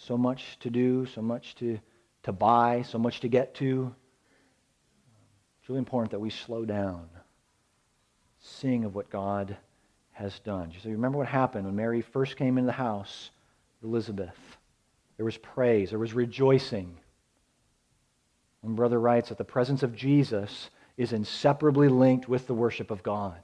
so 0.00 0.16
much 0.16 0.58
to 0.60 0.70
do, 0.70 1.06
so 1.06 1.20
much 1.20 1.56
to 1.56 1.78
to 2.22 2.32
buy, 2.32 2.82
so 2.82 2.98
much 2.98 3.20
to 3.20 3.28
get 3.28 3.54
to. 3.54 3.94
It's 5.60 5.68
really 5.68 5.78
important 5.78 6.10
that 6.10 6.20
we 6.20 6.30
slow 6.30 6.64
down, 6.64 7.08
sing 8.40 8.84
of 8.84 8.94
what 8.94 9.10
God 9.10 9.56
has 10.12 10.38
done. 10.40 10.72
So 10.82 10.88
you 10.88 10.94
remember 10.96 11.18
what 11.18 11.26
happened 11.26 11.64
when 11.64 11.76
Mary 11.76 12.02
first 12.02 12.36
came 12.36 12.58
into 12.58 12.66
the 12.66 12.72
house 12.72 13.30
Elizabeth. 13.82 14.36
There 15.16 15.24
was 15.24 15.36
praise, 15.38 15.90
there 15.90 15.98
was 15.98 16.12
rejoicing. 16.12 16.98
One 18.60 18.74
brother 18.74 19.00
writes 19.00 19.28
that 19.28 19.38
the 19.38 19.44
presence 19.44 19.82
of 19.82 19.94
Jesus 19.94 20.70
is 20.96 21.12
inseparably 21.12 21.88
linked 21.88 22.28
with 22.28 22.46
the 22.46 22.54
worship 22.54 22.90
of 22.90 23.02
God. 23.02 23.42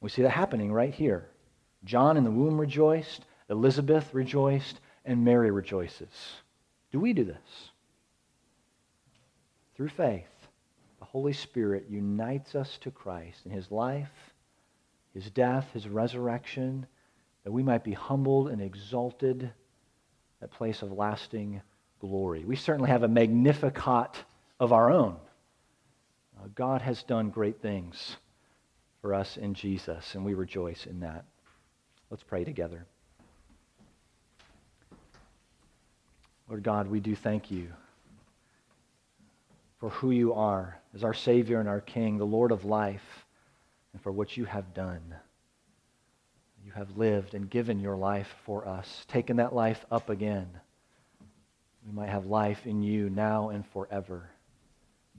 We 0.00 0.10
see 0.10 0.22
that 0.22 0.30
happening 0.30 0.72
right 0.72 0.92
here. 0.92 1.28
John 1.84 2.16
in 2.16 2.24
the 2.24 2.30
womb 2.30 2.60
rejoiced, 2.60 3.24
Elizabeth 3.48 4.12
rejoiced, 4.12 4.80
and 5.04 5.24
Mary 5.24 5.50
rejoices. 5.50 6.08
Do 6.90 6.98
we 7.00 7.12
do 7.12 7.24
this? 7.24 7.70
Through 9.76 9.90
faith, 9.90 10.26
the 10.98 11.04
Holy 11.04 11.32
Spirit 11.32 11.86
unites 11.88 12.54
us 12.54 12.78
to 12.82 12.90
Christ 12.90 13.46
in 13.46 13.52
his 13.52 13.70
life, 13.70 14.32
his 15.14 15.30
death, 15.30 15.68
his 15.72 15.88
resurrection, 15.88 16.86
that 17.44 17.52
we 17.52 17.62
might 17.62 17.84
be 17.84 17.92
humbled 17.92 18.48
and 18.48 18.60
exalted 18.60 19.50
at 20.40 20.50
place 20.50 20.82
of 20.82 20.92
lasting 20.92 21.62
glory. 22.02 22.44
We 22.44 22.56
certainly 22.56 22.90
have 22.90 23.04
a 23.04 23.08
magnificat 23.08 24.16
of 24.58 24.72
our 24.72 24.90
own. 24.90 25.16
Uh, 26.36 26.48
God 26.56 26.82
has 26.82 27.04
done 27.04 27.30
great 27.30 27.62
things 27.62 28.16
for 29.00 29.14
us 29.14 29.36
in 29.36 29.54
Jesus, 29.54 30.16
and 30.16 30.24
we 30.24 30.34
rejoice 30.34 30.84
in 30.86 30.98
that. 31.00 31.24
Let's 32.10 32.24
pray 32.24 32.42
together. 32.42 32.84
Lord 36.48 36.64
God, 36.64 36.88
we 36.88 36.98
do 36.98 37.14
thank 37.14 37.52
you 37.52 37.68
for 39.78 39.90
who 39.90 40.10
you 40.10 40.34
are 40.34 40.78
as 40.94 41.04
our 41.04 41.14
Savior 41.14 41.60
and 41.60 41.68
our 41.68 41.80
King, 41.80 42.18
the 42.18 42.26
Lord 42.26 42.50
of 42.50 42.64
life, 42.64 43.24
and 43.92 44.02
for 44.02 44.10
what 44.10 44.36
you 44.36 44.44
have 44.44 44.74
done. 44.74 45.14
You 46.64 46.72
have 46.72 46.96
lived 46.96 47.34
and 47.34 47.48
given 47.48 47.78
your 47.78 47.96
life 47.96 48.34
for 48.44 48.66
us, 48.66 49.04
taken 49.06 49.36
that 49.36 49.54
life 49.54 49.84
up 49.90 50.10
again. 50.10 50.48
We 51.86 51.92
might 51.92 52.08
have 52.08 52.26
life 52.26 52.66
in 52.66 52.82
you 52.82 53.10
now 53.10 53.48
and 53.48 53.66
forever. 53.66 54.30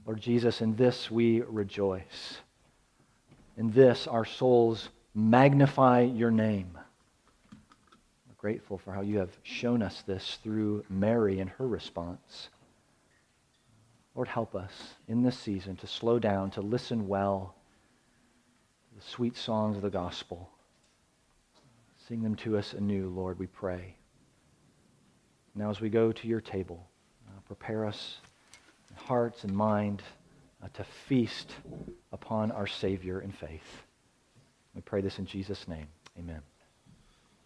Lord 0.06 0.20
Jesus, 0.20 0.60
in 0.60 0.76
this 0.76 1.10
we 1.10 1.40
rejoice. 1.42 2.38
In 3.56 3.70
this 3.70 4.06
our 4.06 4.24
souls 4.24 4.88
magnify 5.14 6.00
your 6.00 6.30
name 6.30 6.76
We're 8.28 8.34
grateful 8.36 8.78
for 8.78 8.92
how 8.92 9.02
you 9.02 9.18
have 9.18 9.36
shown 9.42 9.82
us 9.82 10.02
this 10.06 10.38
through 10.42 10.84
Mary 10.88 11.40
and 11.40 11.50
her 11.50 11.66
response. 11.66 12.48
Lord, 14.14 14.28
help 14.28 14.54
us 14.54 14.72
in 15.08 15.22
this 15.22 15.38
season 15.38 15.76
to 15.76 15.86
slow 15.86 16.18
down, 16.18 16.50
to 16.52 16.60
listen 16.60 17.08
well 17.08 17.54
to 18.88 18.94
the 18.96 19.10
sweet 19.10 19.36
songs 19.36 19.76
of 19.76 19.82
the 19.82 19.90
gospel. 19.90 20.50
Sing 22.08 22.22
them 22.22 22.36
to 22.36 22.56
us 22.56 22.74
anew, 22.74 23.08
Lord, 23.08 23.38
we 23.38 23.46
pray. 23.46 23.96
Now, 25.54 25.70
as 25.70 25.80
we 25.80 25.88
go 25.88 26.12
to 26.12 26.26
your 26.26 26.40
table, 26.40 26.86
uh, 27.28 27.40
prepare 27.46 27.86
us 27.86 28.18
hearts 28.96 29.44
and 29.44 29.54
mind 29.54 30.02
uh, 30.62 30.68
to 30.74 30.84
feast 31.08 31.52
upon 32.12 32.50
our 32.52 32.66
Savior 32.66 33.20
in 33.20 33.32
faith. 33.32 33.82
We 34.74 34.80
pray 34.80 35.00
this 35.00 35.18
in 35.18 35.26
Jesus' 35.26 35.68
name. 35.68 35.86
Amen. 36.18 36.40